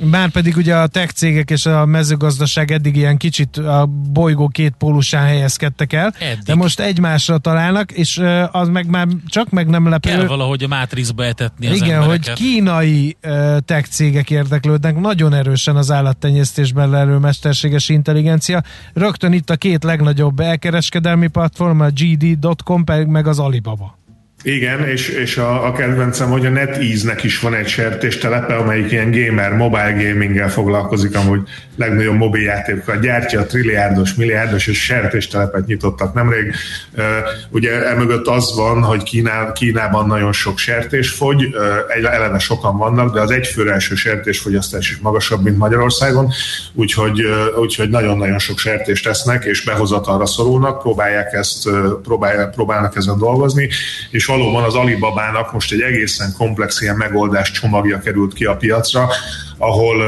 Már 0.00 0.30
pedig 0.30 0.56
ugye 0.56 0.76
a 0.76 0.86
tech 0.86 1.12
cégek 1.12 1.50
és 1.50 1.66
a 1.66 1.86
mezőgazdaság 1.86 2.70
eddig 2.70 2.96
ilyen 2.96 3.16
kicsit 3.16 3.56
a 3.56 3.86
bolygó 4.12 4.48
két 4.48 4.74
pólusán 4.78 5.26
helyezkedtek 5.26 5.92
el, 5.92 6.14
eddig. 6.18 6.42
de 6.44 6.54
most 6.54 6.80
egymásra 6.80 7.38
találnak, 7.38 7.92
és 7.92 8.22
az 8.50 8.68
meg 8.68 8.86
már 8.86 9.06
csak 9.26 9.50
meg 9.50 9.68
nem 9.68 9.88
lepő. 9.88 10.10
Kell 10.10 10.26
valahogy 10.26 10.62
a 10.62 10.68
mátrixba 10.68 11.24
etetni 11.24 11.66
az 11.66 11.76
Igen, 11.76 12.02
embereket. 12.02 12.26
hogy 12.26 12.36
kínai 12.36 13.16
tech 13.64 13.88
cégek 13.88 14.30
érdeklődnek 14.30 15.00
nagyon 15.00 15.34
erősen 15.34 15.76
az 15.76 15.90
állattenyésztésben 15.90 16.90
lelő 16.90 17.16
mesterséges 17.16 17.88
intelligencia. 17.88 18.62
Rögtön 18.92 19.32
itt 19.32 19.50
a 19.50 19.56
két 19.56 19.84
legnagyobb 19.84 20.40
elkereskedelmi 20.40 21.26
platform, 21.26 21.80
a 21.80 21.88
GD.com 21.88 22.84
meg 23.06 23.26
az 23.26 23.38
Alibaba. 23.38 23.97
Igen, 24.42 24.88
és, 24.88 25.08
és 25.08 25.36
a, 25.36 25.66
a 25.66 25.72
kedvencem, 25.72 26.30
hogy 26.30 26.46
a 26.46 26.50
NetEase-nek 26.50 27.24
is 27.24 27.40
van 27.40 27.54
egy 27.54 27.68
sertéstelepe, 27.68 28.54
amelyik 28.54 28.92
ilyen 28.92 29.10
gamer, 29.10 29.52
mobile 29.52 29.92
gaminggel 29.92 30.50
foglalkozik, 30.50 31.16
amúgy 31.16 31.40
legnagyobb 31.76 32.16
mobiljátékokat 32.16 33.00
gyártja, 33.00 33.46
trilliárdos, 33.46 34.14
milliárdos 34.14 34.66
és 34.66 34.84
sertéstelepet 34.84 35.66
nyitottak 35.66 36.14
nemrég. 36.14 36.54
Ugye 37.50 37.86
emögött 37.86 38.26
az 38.26 38.56
van, 38.56 38.82
hogy 38.82 39.02
Kíná, 39.02 39.52
Kínában 39.52 40.06
nagyon 40.06 40.32
sok 40.32 40.58
sertés 40.58 41.10
fogy, 41.10 41.54
eleve 42.02 42.38
sokan 42.38 42.76
vannak, 42.76 43.14
de 43.14 43.20
az 43.20 43.30
egyfőre 43.30 43.72
első 43.72 43.94
sertésfogyasztás 43.94 44.90
is 44.90 44.98
magasabb, 44.98 45.42
mint 45.42 45.58
Magyarországon, 45.58 46.32
úgyhogy, 46.74 47.22
úgyhogy 47.60 47.90
nagyon-nagyon 47.90 48.38
sok 48.38 48.58
sertést 48.58 49.04
tesznek, 49.04 49.44
és 49.44 49.64
behozatalra 49.64 50.26
szorulnak, 50.26 50.82
próbálják 50.82 51.32
ezt, 51.32 51.68
próbálják, 52.02 52.50
próbálnak 52.50 52.96
ezen 52.96 53.18
dolgozni, 53.18 53.68
és 54.10 54.27
valóban 54.28 54.64
az 54.64 54.74
Alibabának 54.74 55.52
most 55.52 55.72
egy 55.72 55.80
egészen 55.80 56.34
komplex 56.36 56.80
ilyen 56.80 56.96
megoldás 56.96 57.50
csomagja 57.50 57.98
került 57.98 58.34
ki 58.34 58.44
a 58.44 58.56
piacra, 58.56 59.08
ahol 59.56 60.02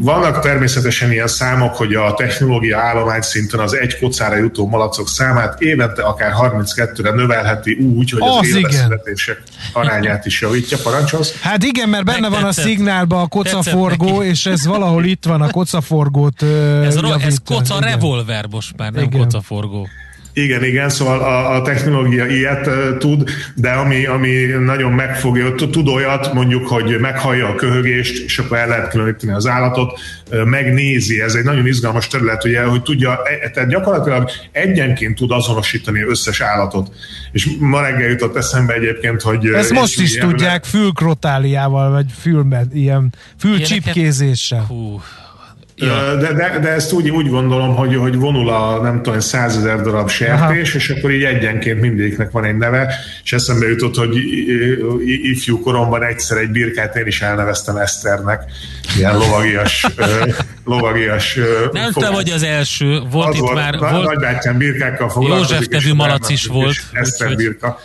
vannak 0.00 0.40
természetesen 0.40 1.12
ilyen 1.12 1.26
számok, 1.26 1.74
hogy 1.76 1.94
a 1.94 2.14
technológia 2.14 2.78
állomány 2.78 3.20
szinten 3.20 3.60
az 3.60 3.76
egy 3.76 3.98
kocára 3.98 4.36
jutó 4.36 4.68
malacok 4.68 5.08
számát 5.08 5.60
évente 5.60 6.02
akár 6.02 6.32
32-re 6.38 7.10
növelheti 7.10 7.72
úgy, 7.72 8.10
hogy 8.10 8.22
az, 8.22 8.36
az 8.36 8.48
élveszületések 8.48 9.42
arányát 9.72 10.26
is 10.26 10.40
javítja. 10.40 10.78
Parancsolsz? 10.82 11.40
Hát 11.40 11.62
igen, 11.62 11.88
mert 11.88 12.04
benne 12.04 12.28
van 12.28 12.44
a 12.44 12.52
szignálban 12.52 13.22
a 13.22 13.26
kocaforgó, 13.26 14.22
és 14.22 14.46
ez 14.46 14.66
valahol 14.66 15.04
itt 15.04 15.24
van 15.24 15.42
a 15.42 15.50
kocaforgót. 15.50 16.42
Ez, 16.82 16.98
ro- 16.98 17.22
ez 17.22 17.36
koca 17.44 17.80
revolver 17.80 18.46
most 18.50 18.76
már, 18.76 18.92
nem 18.92 19.02
igen. 19.02 19.20
kocaforgó. 19.20 19.88
Igen, 20.34 20.64
igen, 20.64 20.88
szóval 20.88 21.20
a, 21.20 21.54
a 21.54 21.62
technológia 21.62 22.26
ilyet 22.26 22.66
uh, 22.66 22.96
tud, 22.98 23.30
de 23.54 23.70
ami, 23.70 24.06
ami 24.06 24.30
nagyon 24.64 24.92
megfogja, 24.92 25.54
tud 25.54 25.88
olyat 25.88 26.32
mondjuk, 26.32 26.68
hogy 26.68 27.00
meghallja 27.00 27.48
a 27.48 27.54
köhögést, 27.54 28.24
és 28.24 28.38
akkor 28.38 28.56
el 28.56 28.68
lehet 28.68 28.90
különíteni 28.90 29.32
az 29.32 29.46
állatot, 29.46 30.00
uh, 30.30 30.44
megnézi, 30.44 31.20
ez 31.20 31.34
egy 31.34 31.44
nagyon 31.44 31.66
izgalmas 31.66 32.06
terület, 32.06 32.44
ugye, 32.44 32.62
hogy 32.62 32.82
tudja, 32.82 33.20
e, 33.42 33.50
tehát 33.50 33.68
gyakorlatilag 33.68 34.30
egyenként 34.52 35.16
tud 35.16 35.30
azonosítani 35.30 36.02
összes 36.02 36.40
állatot. 36.40 36.90
És 37.32 37.48
ma 37.58 37.80
reggel 37.80 38.08
jutott 38.08 38.36
eszembe 38.36 38.74
egyébként, 38.74 39.20
hogy... 39.20 39.46
Ezt 39.46 39.72
most 39.72 40.00
is 40.00 40.16
tudják 40.16 40.64
fülkrotáliával, 40.64 41.90
vagy 41.90 42.06
fülben, 42.20 42.70
ilyen 42.72 43.14
fülcsipkézéssel. 43.38 44.64
Hú, 44.68 45.00
Ja. 45.82 46.14
De, 46.14 46.32
de, 46.32 46.58
de 46.58 46.68
ezt 46.68 46.92
úgy, 46.92 47.10
úgy 47.10 47.28
gondolom, 47.28 47.74
hogy, 47.74 47.96
hogy 47.96 48.16
vonul 48.16 48.48
a 48.48 48.80
nem 48.82 49.02
tudom, 49.02 49.20
százezer 49.20 49.80
darab 49.80 50.08
sertés, 50.08 50.68
Aha. 50.68 50.78
és 50.78 50.90
akkor 50.90 51.10
így 51.10 51.22
egyenként 51.22 51.80
mindegyiknek 51.80 52.30
van 52.30 52.44
egy 52.44 52.56
neve, 52.56 52.94
és 53.24 53.32
eszembe 53.32 53.68
jutott, 53.68 53.96
hogy 53.96 54.16
ifjú 55.06 55.60
koromban 55.60 56.02
egyszer 56.02 56.36
egy 56.36 56.50
birkát 56.50 56.96
én 56.96 57.06
is 57.06 57.22
elneveztem 57.22 57.76
Eszternek, 57.76 58.42
ilyen 58.96 59.16
lovagias, 59.16 59.86
lovagias 60.64 61.38
Nem 61.72 61.92
te 61.92 62.10
vagy 62.10 62.30
az 62.30 62.42
első, 62.42 63.00
volt 63.10 63.28
az 63.28 63.34
itt 63.34 63.40
volt, 63.40 63.54
már... 63.54 63.78
Volt, 63.78 64.04
nagybátyám 64.04 64.58
birkákkal 64.58 65.08
foglalkozik. 65.08 65.50
József 65.50 65.68
nevű 65.68 65.94
malac 65.94 66.28
is 66.28 66.46
volt. 66.46 66.76
Eszter 66.92 67.28
úgy, 67.28 67.36
birka. 67.36 67.80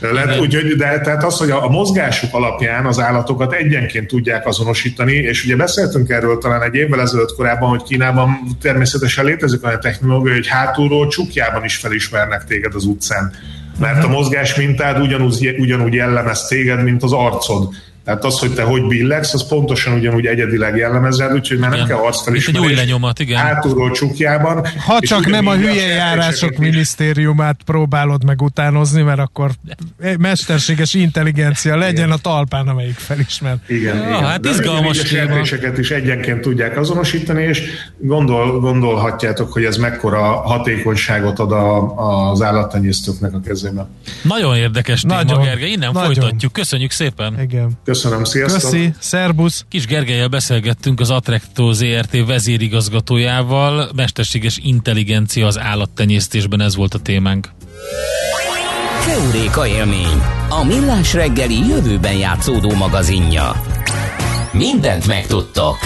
Lehet, 0.00 0.40
úgy, 0.40 0.56
de 0.56 1.00
tehát 1.00 1.24
az, 1.24 1.38
hogy 1.38 1.50
a, 1.50 1.64
a 1.64 1.68
mozgásuk 1.68 2.34
alapján 2.34 2.86
az 2.86 3.00
állatokat 3.00 3.52
egyenként 3.52 4.06
tudják 4.06 4.46
azonosítani, 4.46 5.12
és 5.12 5.44
ugye 5.44 5.56
beszéltünk 5.56 6.08
erről 6.08 6.38
talán 6.38 6.62
egy 6.62 6.74
évvel 6.74 7.00
ezelőtt 7.00 7.34
korábban, 7.34 7.68
hogy 7.68 7.82
Kínában 7.82 8.40
természetesen 8.60 9.24
létezik 9.24 9.64
olyan 9.64 9.80
technológia, 9.80 10.32
hogy 10.32 10.48
hátulról 10.48 11.08
csukjában 11.08 11.64
is 11.64 11.76
felismernek 11.76 12.44
téged 12.44 12.74
az 12.74 12.84
utcán. 12.84 13.32
Mert 13.78 14.04
a 14.04 14.08
mozgás 14.08 14.54
mintád 14.54 15.00
ugyanúgy, 15.00 15.54
ugyanúgy 15.58 15.94
jellemez 15.94 16.46
téged, 16.46 16.82
mint 16.82 17.02
az 17.02 17.12
arcod. 17.12 17.68
Tehát 18.08 18.24
az, 18.24 18.38
hogy 18.38 18.54
te 18.54 18.62
hogy 18.62 18.86
billegsz, 18.86 19.34
az 19.34 19.48
pontosan 19.48 19.92
ugyanúgy 19.92 20.26
egyedileg 20.26 20.76
jellemezed, 20.76 21.32
úgyhogy 21.32 21.58
már 21.58 21.70
nem 21.70 21.78
igen. 21.78 21.88
kell 21.88 22.06
arcfelismerés. 22.06 22.60
Egy 22.60 22.70
új 22.70 22.74
lenyomat, 22.74 23.18
igen. 23.18 23.38
Hátulról 23.38 23.90
csukjában. 23.90 24.66
Ha 24.86 25.00
csak 25.00 25.26
nem 25.26 25.46
a 25.46 25.54
hülye 25.54 25.86
járások 25.86 26.56
minisztériumát 26.56 27.60
próbálod 27.64 28.24
meg 28.24 28.42
utánozni, 28.42 29.02
mert 29.02 29.18
akkor 29.18 29.50
mesterséges 30.18 30.94
intelligencia 30.94 31.76
legyen 31.76 32.10
a 32.10 32.16
talpán, 32.16 32.68
amelyik 32.68 32.96
felismer. 32.96 33.56
Igen, 33.66 33.96
ja, 33.96 34.02
igen. 34.02 34.24
hát 34.24 34.44
izgalmas 34.44 35.02
kérdéseket 35.02 35.78
is 35.78 35.90
egyenként 35.90 36.40
tudják 36.40 36.78
azonosítani, 36.78 37.42
és 37.42 37.62
gondol, 37.98 38.60
gondolhatjátok, 38.60 39.52
hogy 39.52 39.64
ez 39.64 39.76
mekkora 39.76 40.22
hatékonyságot 40.22 41.38
ad 41.38 41.52
a, 41.52 42.30
az 42.30 42.42
állattenyésztőknek 42.42 43.34
a 43.34 43.40
kezében. 43.40 43.88
Nagyon 44.22 44.56
érdekes 44.56 45.00
téma, 45.00 45.14
Nagyon. 45.14 45.42
Gergely. 45.42 45.70
Innen 45.70 45.90
Nagyon. 45.92 46.14
folytatjuk. 46.14 46.52
Köszönjük 46.52 46.90
szépen. 46.90 47.40
Igen. 47.40 47.70
Köszönöm, 48.02 48.24
sziasztok! 48.24 48.70
Köszi, 48.70 48.94
szerbusz! 48.98 49.64
Kis 49.68 49.86
Gergelyel 49.86 50.28
beszélgettünk 50.28 51.00
az 51.00 51.10
Attracto 51.10 51.72
ZRT 51.72 52.26
vezérigazgatójával, 52.26 53.90
mesterséges 53.94 54.58
intelligencia 54.62 55.46
az 55.46 55.58
állattenyésztésben, 55.58 56.60
ez 56.60 56.76
volt 56.76 56.94
a 56.94 56.98
témánk. 56.98 57.48
Keuréka 59.06 59.66
élmény, 59.66 60.22
a 60.48 60.64
millás 60.64 61.14
reggeli 61.14 61.68
jövőben 61.68 62.16
játszódó 62.16 62.74
magazinja. 62.74 63.62
Mindent 64.52 65.06
megtudtok. 65.06 65.76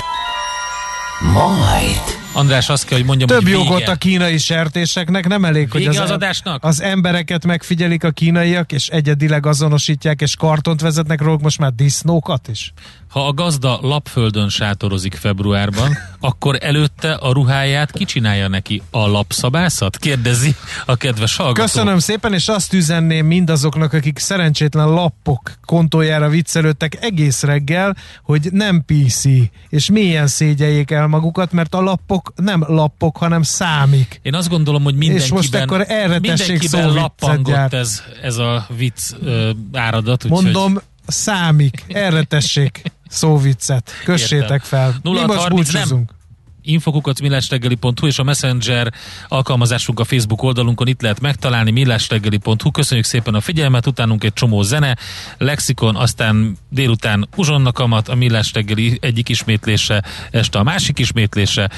Majd. 1.32 2.21
András 2.34 2.68
azt 2.68 2.84
kell, 2.84 2.98
hogy 2.98 3.06
mondjam, 3.06 3.28
Több 3.28 3.42
hogy 3.42 3.50
jogot 3.50 3.88
a 3.88 3.94
kínai 3.94 4.38
sertéseknek, 4.38 5.28
nem 5.28 5.44
elég, 5.44 5.72
vége 5.72 5.86
hogy 5.86 5.96
az, 5.96 6.02
az, 6.02 6.10
adásnak? 6.10 6.64
az 6.64 6.80
embereket 6.80 7.46
megfigyelik 7.46 8.04
a 8.04 8.10
kínaiak, 8.10 8.72
és 8.72 8.88
egyedileg 8.88 9.46
azonosítják, 9.46 10.20
és 10.20 10.36
kartont 10.36 10.80
vezetnek 10.80 11.20
róluk, 11.20 11.40
most 11.40 11.58
már 11.58 11.72
disznókat 11.72 12.48
is. 12.48 12.72
Ha 13.12 13.26
a 13.26 13.32
gazda 13.32 13.78
lapföldön 13.82 14.48
sátorozik 14.48 15.14
februárban, 15.14 15.98
akkor 16.20 16.58
előtte 16.60 17.12
a 17.12 17.32
ruháját 17.32 17.90
kicsinálja 17.90 18.48
neki 18.48 18.82
a 18.90 19.06
lapszabászat? 19.06 19.96
Kérdezi 19.96 20.54
a 20.86 20.96
kedves 20.96 21.36
hallgató. 21.36 21.62
Köszönöm 21.62 21.98
szépen, 21.98 22.32
és 22.32 22.48
azt 22.48 22.72
üzenném 22.72 23.26
mindazoknak, 23.26 23.92
akik 23.92 24.18
szerencsétlen 24.18 24.88
lappok 24.88 25.52
kontójára 25.64 26.28
viccelődtek 26.28 26.98
egész 27.00 27.42
reggel, 27.42 27.96
hogy 28.22 28.48
nem 28.52 28.84
PC, 28.84 29.24
és 29.68 29.90
milyen 29.90 30.26
szégyeljék 30.26 30.90
el 30.90 31.06
magukat, 31.06 31.52
mert 31.52 31.74
a 31.74 31.80
lappok 31.80 32.32
nem 32.36 32.64
lappok, 32.66 33.16
hanem 33.16 33.42
számik. 33.42 34.20
Én 34.22 34.34
azt 34.34 34.48
gondolom, 34.48 34.82
hogy 34.82 34.94
mindenkiben, 34.94 35.26
és 35.26 35.32
most 35.32 35.54
akkor 35.54 35.84
erre 35.88 36.18
mindenkiben 36.18 36.92
lappangott 36.92 37.72
ez, 37.72 38.02
ez 38.22 38.36
a 38.36 38.66
vicc 38.76 39.12
ö, 39.22 39.50
áradat. 39.72 40.28
Mondom, 40.28 40.78
számik, 41.06 41.84
erre 41.88 42.22
tessék 42.22 42.82
szóviccet. 43.12 43.90
Kössétek 44.04 44.42
Értem. 44.42 44.58
fel. 44.58 44.94
0 45.02 45.26
Mi 45.26 45.34
most 45.34 45.48
búcsúzunk. 45.48 46.10
Nem 46.10 46.20
infokukacmillásreggeli.hu 46.62 48.06
és 48.06 48.18
a 48.18 48.22
Messenger 48.22 48.92
alkalmazásunk 49.28 50.00
a 50.00 50.04
Facebook 50.04 50.42
oldalunkon 50.42 50.86
itt 50.86 51.02
lehet 51.02 51.20
megtalálni 51.20 51.70
millásreggeli.hu. 51.70 52.70
Köszönjük 52.70 53.06
szépen 53.06 53.34
a 53.34 53.40
figyelmet, 53.40 53.86
utánunk 53.86 54.24
egy 54.24 54.32
csomó 54.32 54.62
zene, 54.62 54.96
lexikon, 55.38 55.96
aztán 55.96 56.56
délután 56.68 57.28
uzsonnakamat, 57.36 58.08
a 58.08 58.14
Millás 58.14 58.52
reggeli 58.52 58.98
egyik 59.00 59.28
ismétlése, 59.28 60.04
este 60.30 60.58
a 60.58 60.62
másik 60.62 60.98
ismétlése. 60.98 61.70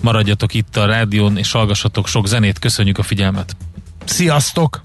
Maradjatok 0.00 0.54
itt 0.54 0.76
a 0.76 0.86
rádión 0.86 1.36
és 1.36 1.52
hallgassatok 1.52 2.06
sok 2.06 2.26
zenét. 2.26 2.58
Köszönjük 2.58 2.98
a 2.98 3.02
figyelmet. 3.02 3.56
Sziasztok! 4.04 4.84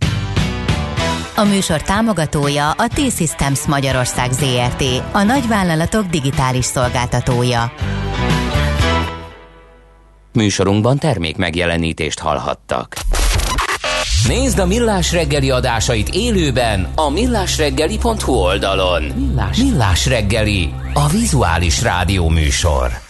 A 1.41 1.43
műsor 1.43 1.81
támogatója 1.81 2.71
a 2.71 2.87
T-Systems 2.87 3.65
Magyarország 3.65 4.31
ZRT, 4.31 4.83
a 5.11 5.23
nagyvállalatok 5.23 6.05
digitális 6.05 6.65
szolgáltatója. 6.65 7.71
Műsorunkban 10.33 10.97
termék 10.97 11.37
megjelenítést 11.37 12.19
hallhattak. 12.19 12.95
Nézd 14.27 14.59
a 14.59 14.65
Millás 14.65 15.11
reggeli 15.11 15.49
adásait 15.49 16.09
élőben 16.09 16.87
a 16.95 17.09
millásreggeli.hu 17.09 18.33
oldalon. 18.33 19.03
Millás, 19.03 19.57
Millás 19.57 20.05
reggeli, 20.05 20.73
a 20.93 21.07
vizuális 21.07 21.81
rádió 21.81 22.29
műsor. 22.29 23.00